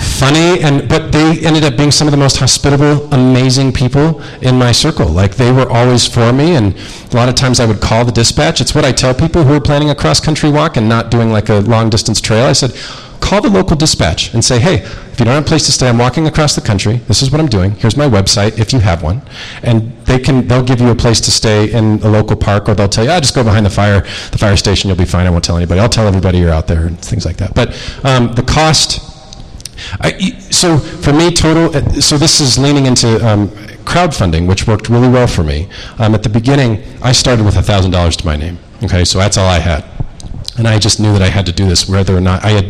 [0.00, 4.56] funny and but they ended up being some of the most hospitable amazing people in
[4.56, 6.76] my circle like they were always for me and
[7.12, 9.54] a lot of times i would call the dispatch it's what i tell people who
[9.54, 12.52] are planning a cross country walk and not doing like a long distance trail i
[12.52, 12.70] said
[13.20, 14.76] call the local dispatch and say hey
[15.12, 17.30] if you don't have a place to stay i'm walking across the country this is
[17.30, 19.22] what i'm doing here's my website if you have one
[19.62, 22.74] and they can they'll give you a place to stay in a local park or
[22.74, 24.00] they'll tell you ah, just go behind the fire
[24.32, 26.66] the fire station you'll be fine i won't tell anybody i'll tell everybody you're out
[26.66, 27.68] there and things like that but
[28.04, 29.10] um, the cost
[30.00, 31.76] I, so for me, total.
[31.76, 33.48] uh, So this is leaning into um,
[33.84, 35.68] crowdfunding, which worked really well for me.
[35.98, 38.58] Um, at the beginning, I started with thousand dollars to my name.
[38.84, 39.84] Okay, so that's all I had,
[40.56, 42.66] and I just knew that I had to do this, whether or not I had.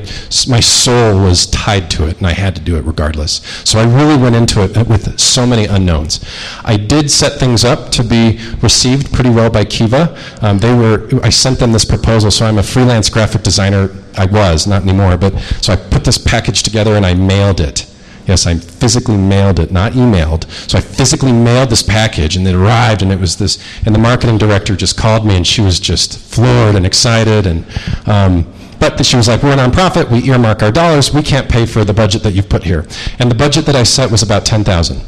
[0.49, 3.43] My soul was tied to it, and I had to do it regardless.
[3.64, 6.25] So I really went into it with so many unknowns.
[6.64, 10.18] I did set things up to be received pretty well by Kiva.
[10.41, 11.09] Um, they were.
[11.22, 12.31] I sent them this proposal.
[12.31, 13.91] So I'm a freelance graphic designer.
[14.16, 17.87] I was not anymore, but so I put this package together and I mailed it.
[18.27, 20.51] Yes, I physically mailed it, not emailed.
[20.70, 23.62] So I physically mailed this package, and it arrived, and it was this.
[23.85, 27.47] And the marketing director just called me, and she was just floored and excited.
[27.47, 27.66] And
[28.07, 28.51] um,
[28.81, 30.11] but she was like, "We're a nonprofit.
[30.11, 31.12] We earmark our dollars.
[31.12, 32.87] We can't pay for the budget that you've put here."
[33.18, 35.03] And the budget that I set was about ten thousand.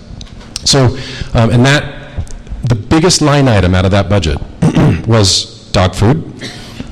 [0.64, 0.96] So,
[1.34, 1.96] um, and that
[2.64, 4.38] the biggest line item out of that budget
[5.06, 6.22] was dog food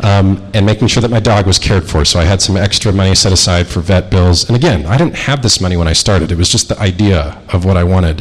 [0.05, 2.05] um, and making sure that my dog was cared for.
[2.05, 4.47] So I had some extra money set aside for vet bills.
[4.47, 6.31] And again, I didn't have this money when I started.
[6.31, 8.21] It was just the idea of what I wanted.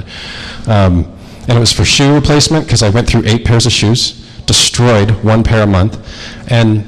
[0.65, 1.13] Um,
[1.45, 4.13] and it was for shoe replacement because I went through eight pairs of shoes,
[4.45, 5.99] destroyed one pair a month,
[6.49, 6.87] and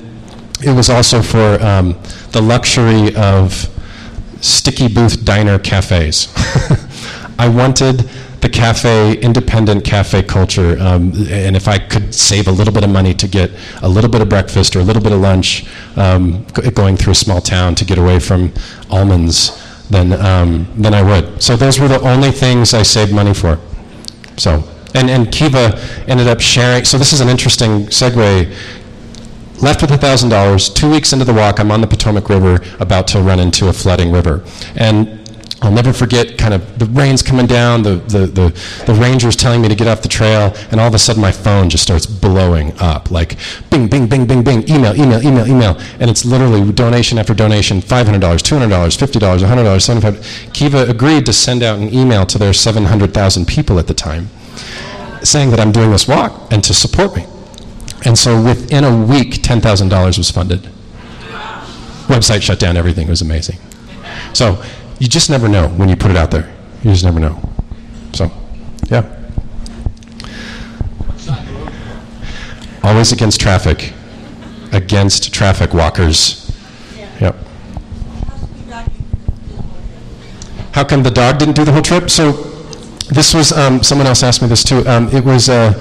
[0.64, 2.00] it was also for um,
[2.32, 3.70] the luxury of
[4.40, 6.34] sticky booth diner cafes.
[7.38, 8.10] I wanted
[8.46, 12.92] the cafe, independent cafe culture, um, and if I could save a little bit of
[12.92, 13.50] money to get
[13.82, 15.66] a little bit of breakfast or a little bit of lunch
[15.98, 18.54] um, going through a small town to get away from
[18.92, 21.42] almonds, then, um, then I would.
[21.42, 23.58] So those were the only things I saved money for.
[24.38, 28.56] So, and, and Kiva ended up sharing, so this is an interesting segue
[29.60, 30.76] left with $1,000.
[30.76, 33.74] Two weeks into the walk, I'm on the Potomac River about to run into a
[33.74, 34.44] flooding river.
[34.76, 35.25] And
[35.66, 39.62] I'll never forget kind of the rain's coming down, the, the, the, the ranger's telling
[39.62, 42.06] me to get off the trail, and all of a sudden my phone just starts
[42.06, 43.10] blowing up.
[43.10, 43.38] Like
[43.72, 45.78] bing, bing, bing, bing, bing, email, email, email, email.
[46.00, 50.54] And it's literally donation after donation $500, $200, $50, $100, $75.
[50.54, 54.30] Kiva agreed to send out an email to their 700,000 people at the time
[55.24, 57.26] saying that I'm doing this walk and to support me.
[58.06, 60.70] And so within a week, $10,000 was funded.
[62.08, 63.58] Website shut down, everything was amazing.
[64.34, 64.64] So
[65.00, 66.54] you just never know when you put it out there.
[66.84, 67.40] You just never know.
[68.14, 68.32] So,
[68.90, 69.04] yeah.
[72.84, 73.94] Always against traffic.
[74.72, 76.52] Against traffic walkers.
[77.20, 77.36] Yep.
[80.72, 82.10] How come the dog didn't do the whole trip?
[82.10, 82.32] So,
[83.10, 84.86] this was, um, someone else asked me this too.
[84.88, 85.74] Um, it was, uh,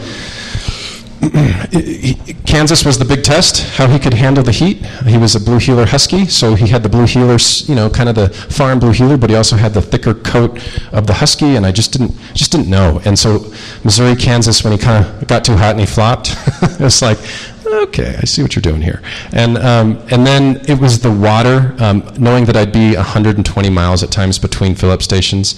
[2.47, 4.85] Kansas was the big test, how he could handle the heat.
[5.07, 8.09] He was a blue heeler husky, so he had the blue heelers, you know, kind
[8.09, 10.61] of the farm blue heeler, but he also had the thicker coat
[10.93, 13.01] of the husky, and I just didn't, just didn't know.
[13.05, 13.53] And so
[13.85, 17.19] Missouri, Kansas, when he kind of got too hot and he flopped, it was like,
[17.67, 19.03] okay, I see what you're doing here.
[19.33, 24.03] And, um, and then it was the water, um, knowing that I'd be 120 miles
[24.03, 25.55] at times between fill-up stations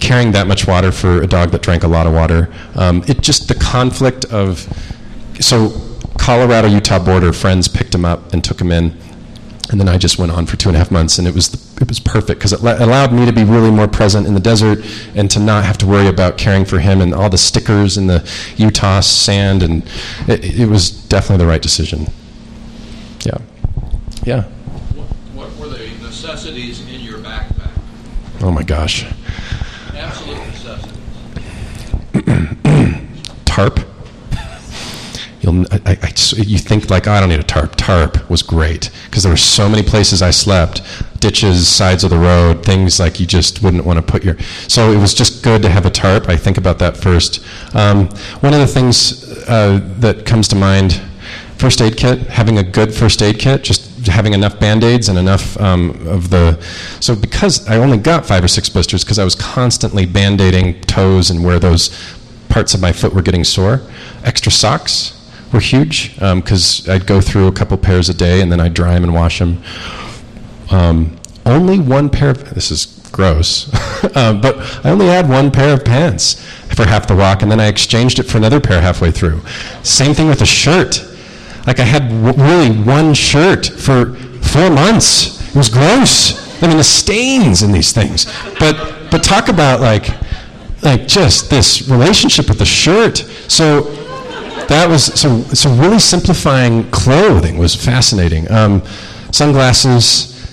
[0.00, 2.52] carrying that much water for a dog that drank a lot of water.
[2.74, 4.66] Um, it just the conflict of
[5.40, 5.80] so
[6.18, 8.96] Colorado Utah border friends picked him up and took him in,
[9.70, 11.54] and then I just went on for two and a half months, and it was
[11.80, 14.40] it was perfect because it la- allowed me to be really more present in the
[14.40, 14.84] desert
[15.14, 18.08] and to not have to worry about caring for him and all the stickers and
[18.08, 19.84] the Utah sand, and
[20.26, 22.06] it, it was definitely the right decision.
[23.24, 23.38] Yeah,
[24.24, 24.42] yeah.
[24.94, 27.70] What, what were the necessities in your backpack?
[28.40, 29.06] Oh my gosh.
[29.94, 30.96] Absolute necessities.
[33.44, 33.80] tarp.
[35.40, 37.74] You'll, I, I, you think like, oh, I don't need a tarp.
[37.76, 40.82] Tarp was great because there were so many places I slept,
[41.20, 44.36] ditches, sides of the road, things like you just wouldn't want to put your.
[44.68, 46.28] So it was just good to have a tarp.
[46.28, 47.44] I think about that first.
[47.74, 48.08] Um,
[48.40, 51.00] one of the things uh, that comes to mind,
[51.58, 55.58] first aid kit, having a good first aid kit, just having enough band-aids and enough
[55.60, 56.60] um, of the
[57.00, 61.30] so because i only got five or six blisters because i was constantly band-aiding toes
[61.30, 61.88] and where those
[62.48, 63.82] parts of my foot were getting sore.
[64.24, 65.12] Extra socks
[65.52, 68.94] were huge because i'd go through a couple pairs a day and then i'd dry
[68.94, 69.62] them and wash them
[70.70, 73.72] um, only one pair of this is gross
[74.16, 76.42] um, but i only had one pair of pants
[76.74, 79.40] for half the walk and then i exchanged it for another pair halfway through.
[79.82, 81.15] Same thing with a shirt
[81.66, 85.40] like I had w- really one shirt for four months.
[85.48, 86.62] It was gross.
[86.62, 88.26] I mean, the stains in these things.
[88.58, 90.08] But but talk about like
[90.82, 93.18] like just this relationship with the shirt.
[93.48, 93.82] So
[94.68, 98.50] that was so so really simplifying clothing was fascinating.
[98.50, 98.82] Um,
[99.32, 100.04] sunglasses,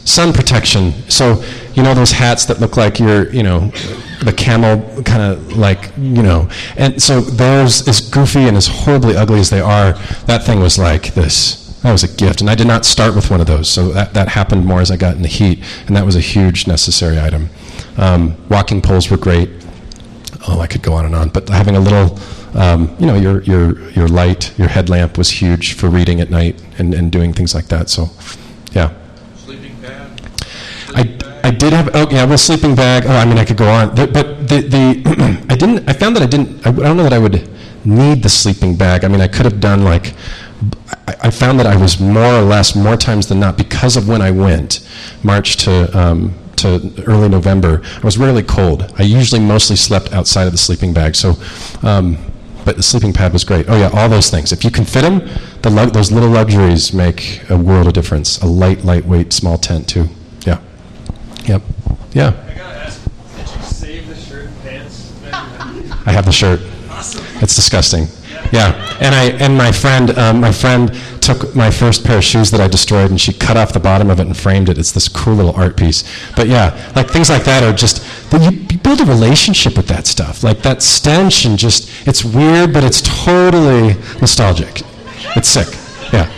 [0.05, 0.93] sun protection.
[1.09, 1.43] So
[1.73, 3.71] you know those hats that look like you're you know
[4.23, 6.49] the camel kind of like you know.
[6.77, 9.93] And so those as goofy and as horribly ugly as they are
[10.25, 11.59] that thing was like this.
[11.81, 12.39] That was a gift.
[12.39, 13.69] And i did not start with one of those.
[13.69, 15.59] So that, that happened more as i got in the heat.
[15.87, 17.49] And that was a huge necessary item.
[17.97, 19.49] Um, walking poles were great.
[20.47, 21.29] Oh i could go on and on.
[21.29, 22.19] But having a little
[22.55, 26.63] um, you know your, your, your light your headlamp was huge for reading at night
[26.77, 27.89] and, and doing things like that.
[27.89, 28.09] So
[28.71, 28.93] yeah?
[31.43, 33.93] I, did have oh yeah well sleeping bag oh I mean I could go on
[33.95, 37.03] the, but the, the I didn't I found that I didn't I, I don't know
[37.03, 37.49] that I would
[37.85, 40.13] need the sleeping bag I mean I could have done like
[41.07, 44.07] I, I found that I was more or less more times than not because of
[44.07, 44.87] when I went
[45.23, 50.45] March to um, to early November I was rarely cold I usually mostly slept outside
[50.45, 51.35] of the sleeping bag so
[51.81, 52.17] um,
[52.65, 53.65] but the sleeping pad was great.
[53.67, 54.53] Oh yeah, all those things.
[54.53, 55.19] If you can fit them,
[55.63, 58.41] the those little luxuries make a world of difference.
[58.41, 60.07] A light, lightweight, small tent too.
[61.45, 61.61] Yep.
[62.13, 62.27] Yeah.
[62.47, 63.03] I gotta ask,
[63.35, 65.13] did you save the shirt and pants?
[66.05, 66.61] I have the shirt.
[66.89, 67.25] Awesome.
[67.41, 68.07] It's disgusting.
[68.51, 68.97] Yeah.
[69.01, 72.61] And I and my friend um, my friend took my first pair of shoes that
[72.61, 74.77] I destroyed and she cut off the bottom of it and framed it.
[74.77, 76.03] It's this cool little art piece.
[76.35, 80.05] But yeah, like things like that are just you, you build a relationship with that
[80.07, 80.43] stuff.
[80.43, 84.81] Like that stench and just it's weird, but it's totally nostalgic.
[85.35, 85.67] It's sick.
[86.13, 86.29] Yeah.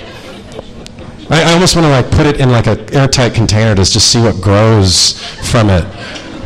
[1.29, 4.11] I, I almost want to like put it in like an airtight container to just
[4.11, 5.19] see what grows
[5.51, 5.83] from it,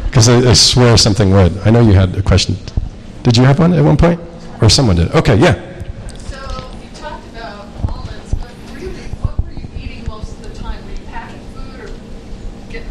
[0.05, 1.57] because I, I swear something would.
[1.59, 2.55] I know you had a question.
[3.23, 4.21] Did you have one at one point,
[4.61, 5.11] or someone did?
[5.11, 5.53] Okay, yeah.
[6.17, 6.37] So
[6.81, 10.81] you talked about almonds, but really, what were you eating most of the time?
[10.85, 12.89] Were you packing food or getting,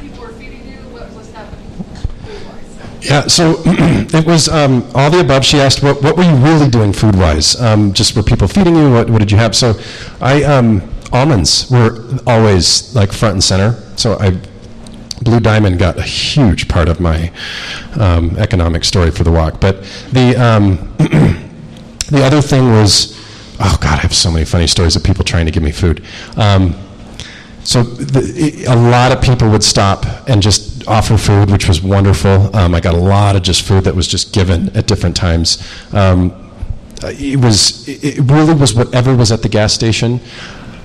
[0.00, 0.78] people were feeding you?
[0.90, 1.70] What was happening
[2.24, 3.08] food-wise?
[3.08, 5.44] Yeah, so it was um, all the above.
[5.44, 7.60] She asked, what, what were you really doing food wise?
[7.60, 8.90] Um, just were people feeding you?
[8.90, 9.54] What, what did you have?
[9.54, 9.74] So
[10.20, 13.80] I, um, almonds were always like front and center.
[13.96, 14.38] So I
[15.22, 17.32] Blue Diamond got a huge part of my
[17.98, 19.60] um, economic story for the walk.
[19.60, 23.16] But the um, the other thing was,
[23.60, 26.04] oh God, I have so many funny stories of people trying to give me food.
[26.36, 26.74] Um,
[27.64, 32.54] so the, a lot of people would stop and just offer food, which was wonderful.
[32.56, 35.62] Um, I got a lot of just food that was just given at different times.
[35.92, 36.50] Um,
[37.04, 40.20] it was it really was whatever was at the gas station.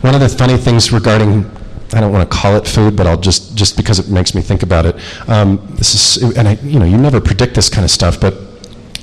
[0.02, 1.50] One of the funny things regarding
[1.94, 4.42] I don't want to call it food, but I'll just just because it makes me
[4.42, 4.96] think about it.
[5.30, 8.36] Um, this is and I you know you never predict this kind of stuff, but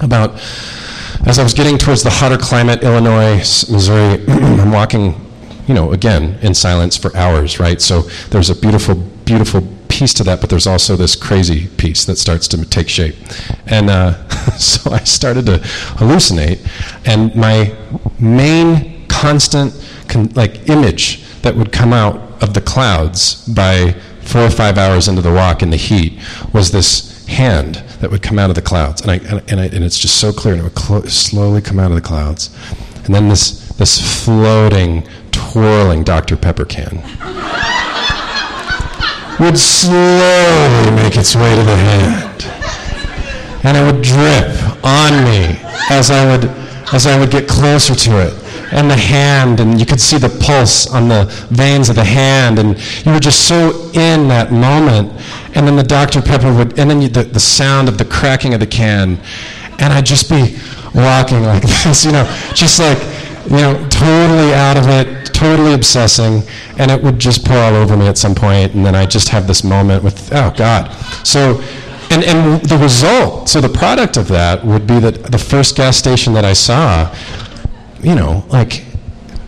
[0.00, 0.34] about
[1.26, 3.38] as I was getting towards the hotter climate, Illinois,
[3.70, 5.24] Missouri, I'm walking
[5.66, 7.80] you know, again, in silence for hours, right?
[7.80, 12.16] So there's a beautiful, beautiful piece to that, but there's also this crazy piece that
[12.16, 13.16] starts to take shape.
[13.66, 14.28] And uh,
[14.58, 15.58] so I started to
[15.98, 16.60] hallucinate,
[17.06, 17.74] and my
[18.18, 19.72] main constant,
[20.08, 23.92] con- like, image that would come out of the clouds by
[24.22, 26.18] four or five hours into the walk in the heat
[26.52, 29.00] was this hand that would come out of the clouds.
[29.02, 29.16] And, I,
[29.48, 32.02] and, I, and it's just so clear, and it would slowly come out of the
[32.02, 32.54] clouds.
[33.04, 36.36] And then this, this floating, twirling Dr.
[36.36, 36.96] Pepper can
[39.40, 42.44] would slowly make its way to the hand.
[43.64, 45.58] And it would drip on me
[45.90, 46.44] as I would,
[46.92, 48.43] as I would get closer to it.
[48.74, 52.58] And the hand, and you could see the pulse on the veins of the hand,
[52.58, 55.12] and you were just so in that moment.
[55.54, 56.20] And then the Dr.
[56.20, 59.18] Pepper would, and then you, the, the sound of the cracking of the can,
[59.78, 60.58] and I'd just be
[60.94, 62.98] walking like this, you know, just like,
[63.44, 66.42] you know, totally out of it, totally obsessing,
[66.78, 69.28] and it would just pour all over me at some point, and then I just
[69.28, 70.90] have this moment with, oh God.
[71.26, 71.60] So,
[72.10, 75.96] and, and the result, so the product of that would be that the first gas
[75.96, 77.12] station that I saw,
[78.04, 78.84] you know, like,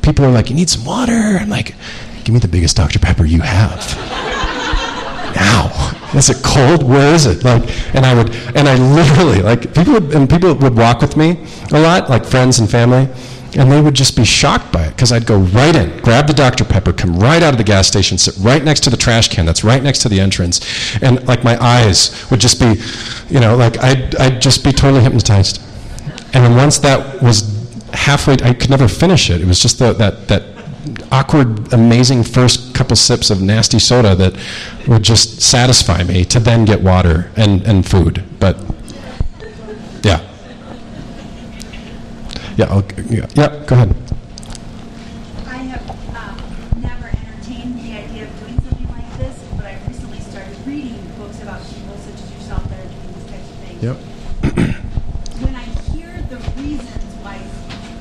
[0.02, 1.12] people are like, you need some water?
[1.12, 1.74] I'm like,
[2.24, 2.98] give me the biggest Dr.
[2.98, 3.96] Pepper you have.
[5.36, 5.92] now.
[6.14, 6.82] Is it cold?
[6.82, 7.44] Where is it?
[7.44, 7.62] Like,
[7.94, 11.44] and I would, and I literally, like, people would, and people would walk with me
[11.72, 13.08] a lot, like friends and family,
[13.58, 16.32] and they would just be shocked by it because I'd go right in, grab the
[16.32, 16.64] Dr.
[16.64, 19.46] Pepper, come right out of the gas station, sit right next to the trash can
[19.46, 20.60] that's right next to the entrance,
[21.02, 22.80] and like my eyes would just be,
[23.28, 25.62] you know, like I'd, I'd just be totally hypnotized.
[26.34, 27.55] And then once that was
[27.96, 29.40] halfway, I could never finish it.
[29.40, 30.42] It was just the, that, that
[31.10, 34.36] awkward, amazing first couple sips of nasty soda that
[34.86, 38.22] would just satisfy me to then get water and, and food.
[38.38, 38.56] But
[40.02, 40.20] yeah.
[42.56, 43.94] Yeah, I'll, yeah, yeah, go ahead.
[45.46, 50.20] I have um, never entertained the idea of doing something like this, but I've recently
[50.20, 53.82] started reading books about people such as yourself that are doing these types of things.
[53.82, 53.96] Yep.
[55.42, 57.36] When I hear the reasons why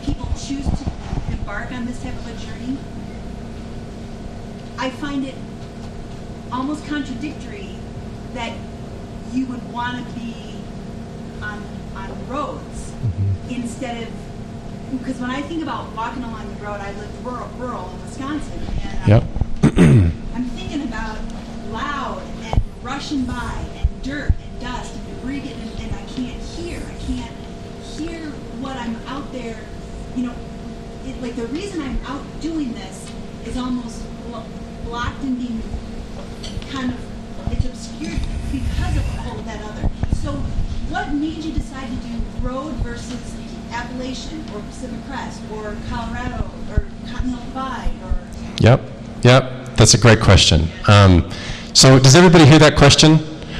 [0.06, 0.86] people choose to
[1.34, 2.78] embark on this type of a journey,
[4.78, 5.36] I find it
[6.50, 7.76] almost contradictory
[8.36, 8.56] that
[9.34, 10.56] you would want to be
[11.42, 11.62] on
[11.94, 12.94] on roads
[13.50, 14.10] instead of
[15.06, 18.60] because when I think about walking along the road, I live rural, rural in Wisconsin,
[18.82, 19.24] and Yep.
[20.34, 21.20] I'm thinking about
[21.70, 26.80] loud and rushing by and dirt and dust and debris getting, and I can't hear.
[26.80, 27.32] I can't
[27.84, 29.60] hear what I'm out there.
[30.16, 30.34] You know,
[31.06, 33.12] it, like the reason I'm out doing this
[33.46, 34.44] is almost blo-
[34.86, 35.62] blocked and being
[36.72, 38.20] kind of it's obscured
[38.52, 39.88] because of all that other.
[40.16, 40.32] So,
[40.90, 43.45] what made you decide to do road versus
[43.76, 48.16] Appalachian or Pacific Crest or Colorado or Continental Divide or
[48.60, 48.82] Yep,
[49.24, 49.76] yep.
[49.76, 50.68] That's a great question.
[50.88, 51.30] Um,
[51.74, 53.20] so, does everybody hear that question?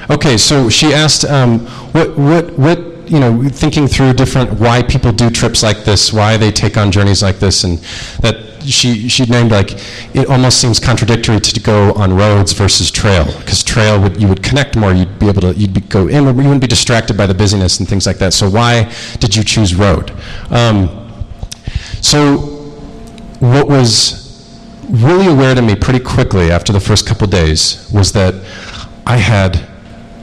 [0.10, 1.60] Okay, so she asked, um,
[1.92, 6.38] what, what, what, you know, thinking through different why people do trips like this, why
[6.38, 7.80] they take on journeys like this, and
[8.22, 9.72] that she she named like
[10.16, 14.44] it almost seems contradictory to go on roads versus trail because trail would you would
[14.44, 17.26] connect more, you'd be able to you'd be, go in, you wouldn't be distracted by
[17.26, 18.34] the busyness and things like that.
[18.34, 20.12] So why did you choose road?
[20.50, 21.24] Um,
[22.02, 22.38] so
[23.40, 24.26] what was
[24.90, 28.34] really aware to me pretty quickly after the first couple days was that
[29.06, 29.68] I had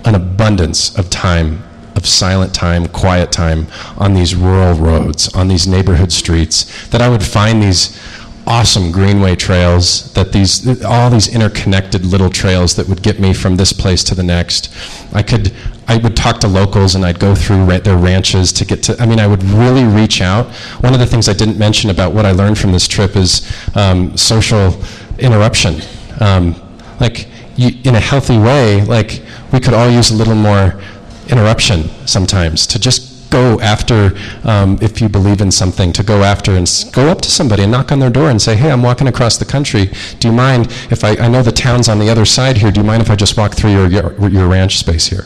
[0.05, 1.63] an abundance of time,
[1.95, 3.67] of silent time, quiet time
[3.97, 7.99] on these rural roads, on these neighborhood streets, that I would find these
[8.47, 13.57] awesome greenway trails that these all these interconnected little trails that would get me from
[13.57, 14.75] this place to the next.
[15.13, 15.53] I could
[15.89, 18.97] i would talk to locals and i'd go through ra- their ranches to get to
[19.03, 20.47] i mean i would really reach out.
[20.81, 23.51] One of the things i didn't mention about what i learned from this trip is
[23.77, 24.75] um, social
[25.19, 25.81] interruption.
[26.21, 26.55] Um,
[27.01, 29.23] like you, in a healthy way like
[29.53, 30.81] we could all use a little more
[31.29, 34.13] interruption sometimes to just go after,
[34.45, 37.63] um, if you believe in something, to go after and s- go up to somebody
[37.63, 39.91] and knock on their door and say, hey, I'm walking across the country.
[40.21, 42.81] Do you mind if I, I know the town's on the other side here, do
[42.81, 45.25] you mind if I just walk through your, your, your ranch space here?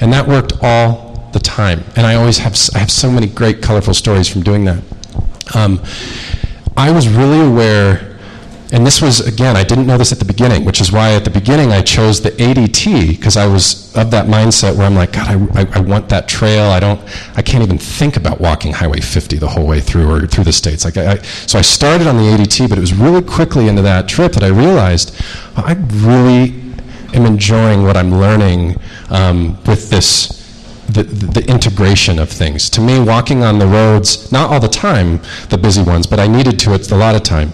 [0.00, 1.84] And that worked all the time.
[1.96, 4.82] And I always have, I have so many great, colorful stories from doing that.
[5.54, 5.80] Um,
[6.76, 8.11] I was really aware
[8.72, 11.24] and this was, again, I didn't know this at the beginning, which is why at
[11.24, 15.12] the beginning I chose the ADT, because I was of that mindset where I'm like,
[15.12, 16.70] God, I, I, I want that trail.
[16.70, 16.98] I don't,
[17.36, 20.54] I can't even think about walking Highway 50 the whole way through or through the
[20.54, 20.86] states.
[20.86, 24.08] Like I, so I started on the ADT, but it was really quickly into that
[24.08, 25.14] trip that I realized
[25.54, 26.54] I really
[27.12, 30.40] am enjoying what I'm learning um, with this
[30.88, 32.68] the, the, integration of things.
[32.70, 36.26] To me, walking on the roads, not all the time, the busy ones, but I
[36.26, 37.52] needed to a lot of time.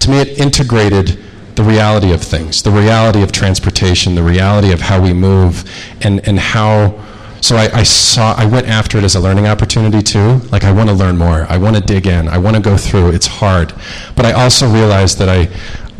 [0.00, 1.18] To me, it integrated
[1.54, 5.64] the reality of things, the reality of transportation, the reality of how we move,
[6.02, 7.00] and, and how.
[7.40, 10.40] So I, I saw, I went after it as a learning opportunity too.
[10.50, 11.46] Like I want to learn more.
[11.48, 12.26] I want to dig in.
[12.26, 13.10] I want to go through.
[13.10, 13.74] It's hard,
[14.16, 15.48] but I also realized that I,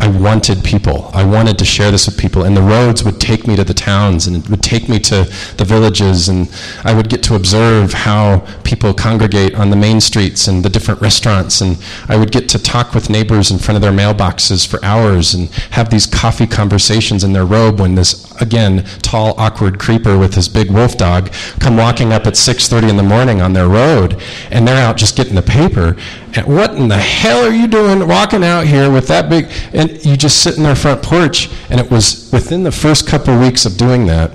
[0.04, 1.10] I wanted people.
[1.14, 3.72] I wanted to share this with people, and the roads would take me to the
[3.72, 5.24] towns, and it would take me to
[5.56, 6.46] the villages, and
[6.84, 11.00] I would get to observe how people congregate on the main streets and the different
[11.00, 14.78] restaurants, and I would get to talk with neighbors in front of their mailboxes for
[14.84, 20.18] hours and have these coffee conversations in their robe when this, again, tall, awkward creeper
[20.18, 23.68] with his big wolf dog come walking up at 6.30 in the morning on their
[23.68, 25.96] road, and they're out just getting the paper,
[26.36, 29.93] and what in the hell are you doing walking out here with that big and
[30.02, 33.66] you just sit in their front porch and it was within the first couple weeks
[33.66, 34.30] of doing that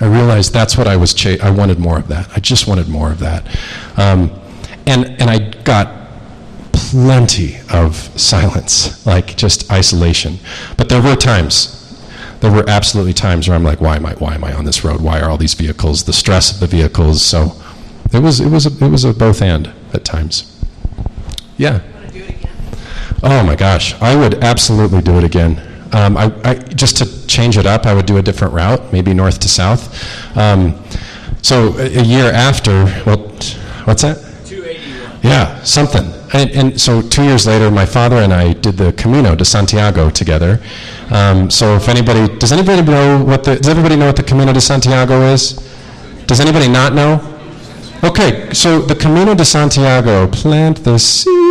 [0.00, 2.28] i realized that's what i was i wanted more of that.
[2.34, 3.46] I just wanted more of that.
[3.96, 4.30] Um,
[4.86, 6.08] and and i got
[6.72, 10.38] plenty of silence like just isolation.
[10.76, 11.76] But there were times
[12.40, 14.84] there were absolutely times where i'm like why am i why am i on this
[14.84, 15.00] road?
[15.00, 17.22] Why are all these vehicles the stress of the vehicles?
[17.24, 17.52] So
[18.12, 20.46] it was it was a, it was a both and at times.
[21.56, 21.80] Yeah.
[23.22, 25.60] Oh my gosh, I would absolutely do it again.
[25.92, 29.12] Um, I, I, just to change it up, I would do a different route, maybe
[29.12, 30.36] north to south.
[30.38, 30.82] Um,
[31.42, 33.20] so a, a year after, what,
[33.84, 34.16] what's that?
[34.46, 35.18] 281.
[35.22, 36.10] Yeah, something.
[36.32, 40.08] And, and so two years later, my father and I did the Camino de Santiago
[40.08, 40.60] together.
[41.10, 44.52] Um, so if anybody, does anybody know what the, does everybody know what the Camino
[44.52, 45.54] de Santiago is?
[46.26, 47.26] Does anybody not know?
[48.02, 51.49] Okay, so the Camino de Santiago, plant the seed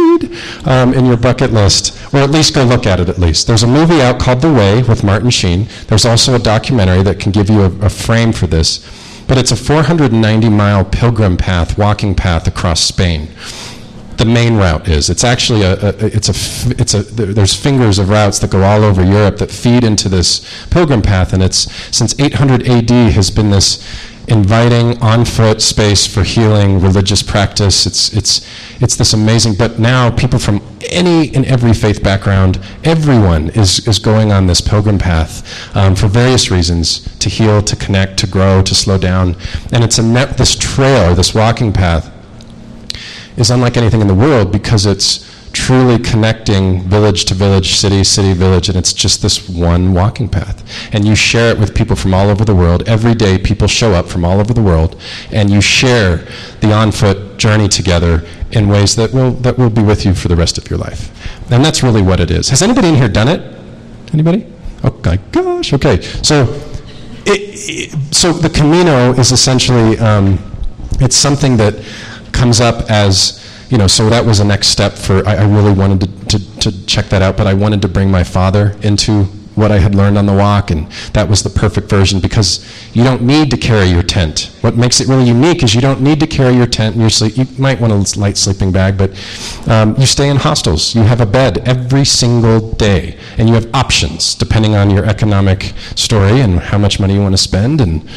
[0.65, 3.47] um, in your bucket list, or at least go look at it at least.
[3.47, 5.67] There's a movie out called The Way with Martin Sheen.
[5.87, 8.85] There's also a documentary that can give you a, a frame for this.
[9.27, 13.29] But it's a 490 mile pilgrim path, walking path across Spain.
[14.17, 15.09] The main route is.
[15.09, 18.83] It's actually a, a it's a, it's a, there's fingers of routes that go all
[18.83, 23.51] over Europe that feed into this pilgrim path, and it's, since 800 AD has been
[23.51, 23.85] this
[24.29, 27.85] inviting on foot space for healing, religious practice.
[27.85, 28.47] It's, it's,
[28.79, 30.61] it's this amazing, but now people from
[30.91, 36.07] any and every faith background, everyone is, is going on this pilgrim path um, for
[36.07, 39.35] various reasons to heal, to connect, to grow, to slow down.
[39.71, 42.13] And it's a net, this trail, this walking path,
[43.37, 48.33] is unlike anything in the world because it's truly connecting village to village, city, city,
[48.33, 50.63] village, and it's just this one walking path.
[50.93, 52.87] And you share it with people from all over the world.
[52.87, 54.99] Every day, people show up from all over the world,
[55.31, 56.27] and you share
[56.61, 60.27] the on foot journey together in ways that will, that will be with you for
[60.27, 61.11] the rest of your life.
[61.51, 62.49] And that's really what it is.
[62.49, 63.59] Has anybody in here done it?
[64.13, 64.45] Anybody?
[64.83, 65.73] Oh my gosh.
[65.73, 66.01] Okay.
[66.01, 66.43] So,
[67.25, 70.39] it, it, so the Camino is essentially um,
[70.99, 71.75] it's something that
[72.31, 73.39] comes up as
[73.69, 73.87] you know.
[73.87, 75.25] So that was a next step for.
[75.27, 78.11] I, I really wanted to, to, to check that out, but I wanted to bring
[78.11, 79.27] my father into
[79.59, 82.65] what I had learned on the walk, and that was the perfect version because
[82.95, 84.51] you don't need to carry your tent.
[84.61, 87.09] What makes it really unique is you don't need to carry your tent and your
[87.09, 87.37] sleep.
[87.37, 89.11] You might want a light sleeping bag, but
[89.67, 90.95] um, you stay in hostels.
[90.95, 95.73] You have a bed every single day, and you have options depending on your economic
[95.95, 97.81] story and how much money you want to spend.
[97.81, 98.09] And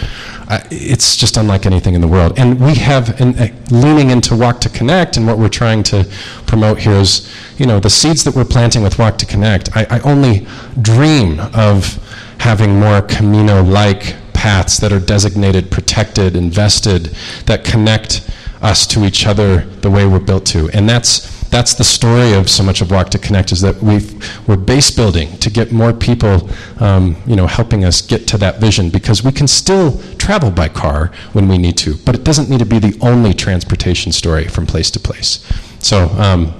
[0.48, 2.38] uh, it's just unlike anything in the world.
[2.38, 6.06] And we have, in, uh, leaning into Walk to Connect, and what we're trying to
[6.46, 9.74] promote here is, you know, the seeds that we're planting with Walk to Connect.
[9.76, 10.46] I, I only
[10.80, 11.98] dream of
[12.38, 17.14] having more Camino-like paths that are designated, protected, invested,
[17.46, 18.28] that connect
[18.60, 20.68] us to each other the way we're built to.
[20.70, 24.00] And that's that's the story of so much of Walk to Connect is that we
[24.48, 26.48] we're base building to get more people,
[26.80, 30.68] um, you know, helping us get to that vision because we can still travel by
[30.68, 34.48] car when we need to, but it doesn't need to be the only transportation story
[34.48, 35.46] from place to place.
[35.78, 36.08] So.
[36.18, 36.54] Um,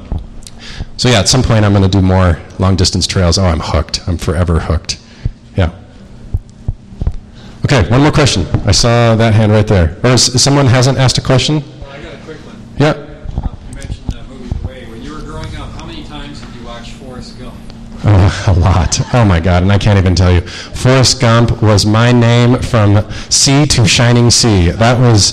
[0.97, 3.37] so yeah, at some point I'm going to do more long distance trails.
[3.39, 4.07] Oh, I'm hooked.
[4.09, 4.99] I'm forever hooked.
[5.57, 5.71] Yeah.
[7.65, 8.47] Okay, one more question.
[8.67, 9.97] I saw that hand right there.
[10.03, 11.57] Or is, someone hasn't asked a question?
[11.89, 12.57] I got a quick one.
[12.79, 12.91] Yeah.
[12.91, 14.87] Uh, You mentioned the movie The Way.
[14.87, 17.39] When you were growing up, how many times did you watch Forrest
[18.03, 18.33] Gump?
[18.49, 19.01] Oh, a lot.
[19.15, 20.41] Oh my God, and I can't even tell you.
[20.43, 24.71] Forrest Gump was my name from sea to shining sea.
[24.71, 25.33] That was,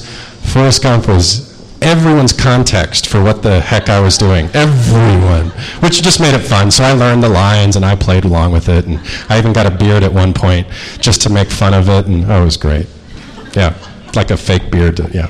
[0.53, 1.47] Forrest Gump was
[1.81, 4.49] everyone's context for what the heck I was doing.
[4.53, 5.49] Everyone.
[5.81, 6.71] Which just made it fun.
[6.71, 8.85] So I learned the lines and I played along with it.
[8.85, 8.99] And
[9.29, 10.67] I even got a beard at one point
[10.99, 12.05] just to make fun of it.
[12.07, 12.87] And oh, it was great.
[13.55, 13.73] Yeah,
[14.15, 14.97] like a fake beard.
[14.97, 15.29] to- yeah.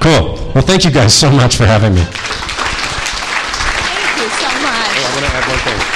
[0.00, 0.36] Cool.
[0.54, 2.02] Well, thank you guys so much for having me.
[2.02, 2.14] Thank
[4.22, 4.96] you so much.
[4.96, 5.95] I want to add one thing.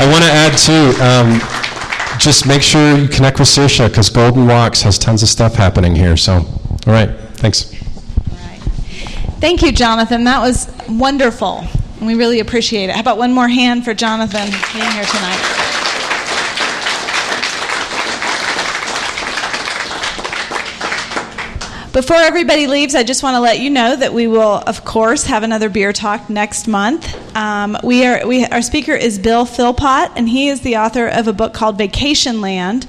[0.00, 0.94] I want to add too.
[1.02, 5.54] Um, just make sure you connect with Saoirse because Golden Walks has tons of stuff
[5.54, 6.16] happening here.
[6.16, 6.44] So, all
[6.86, 7.74] right, thanks.
[9.40, 10.24] Thank you, Jonathon.
[10.24, 11.64] That was wonderful.
[11.98, 12.94] And we really appreciate it.
[12.94, 15.67] How about one more hand for Jonathon being here tonight?
[21.92, 25.24] Before everybody leaves, I just want to let you know that we will, of course,
[25.24, 27.16] have another beer talk next month.
[27.34, 31.28] Um, we are we, our speaker is Bill Philpott, and he is the author of
[31.28, 32.86] a book called Vacationland.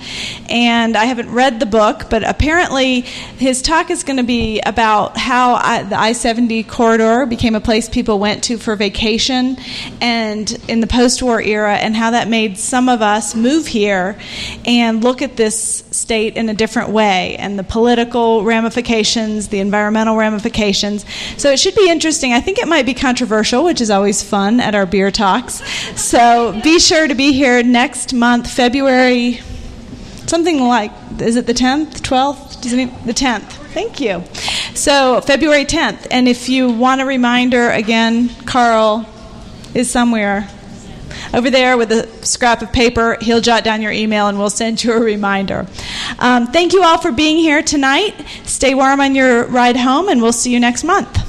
[0.50, 5.18] And I haven't read the book, but apparently his talk is going to be about
[5.18, 9.58] how I, the I-70 corridor became a place people went to for vacation,
[10.02, 14.20] and in the post-war era, and how that made some of us move here
[14.66, 20.16] and look at this state in a different way, and the political ramifications, the environmental
[20.16, 21.06] ramifications.
[21.38, 22.34] So it should be interesting.
[22.34, 25.62] I think it might be controversial, which is always fun at our beer talks.
[26.00, 29.42] So be sure to be here next month, February,
[30.26, 32.62] something like, is it the 10th, 12th?
[32.62, 33.52] Does it, the 10th.
[33.74, 34.24] Thank you.
[34.74, 36.08] So February 10th.
[36.10, 39.08] And if you want a reminder, again, Carl
[39.76, 40.50] is somewhere
[41.34, 43.18] over there with a scrap of paper.
[43.22, 45.68] He'll jot down your email and we'll send you a reminder.
[46.18, 48.16] Um, thank you all for being here tonight.
[48.44, 51.29] Stay warm on your ride home, and we'll see you next month.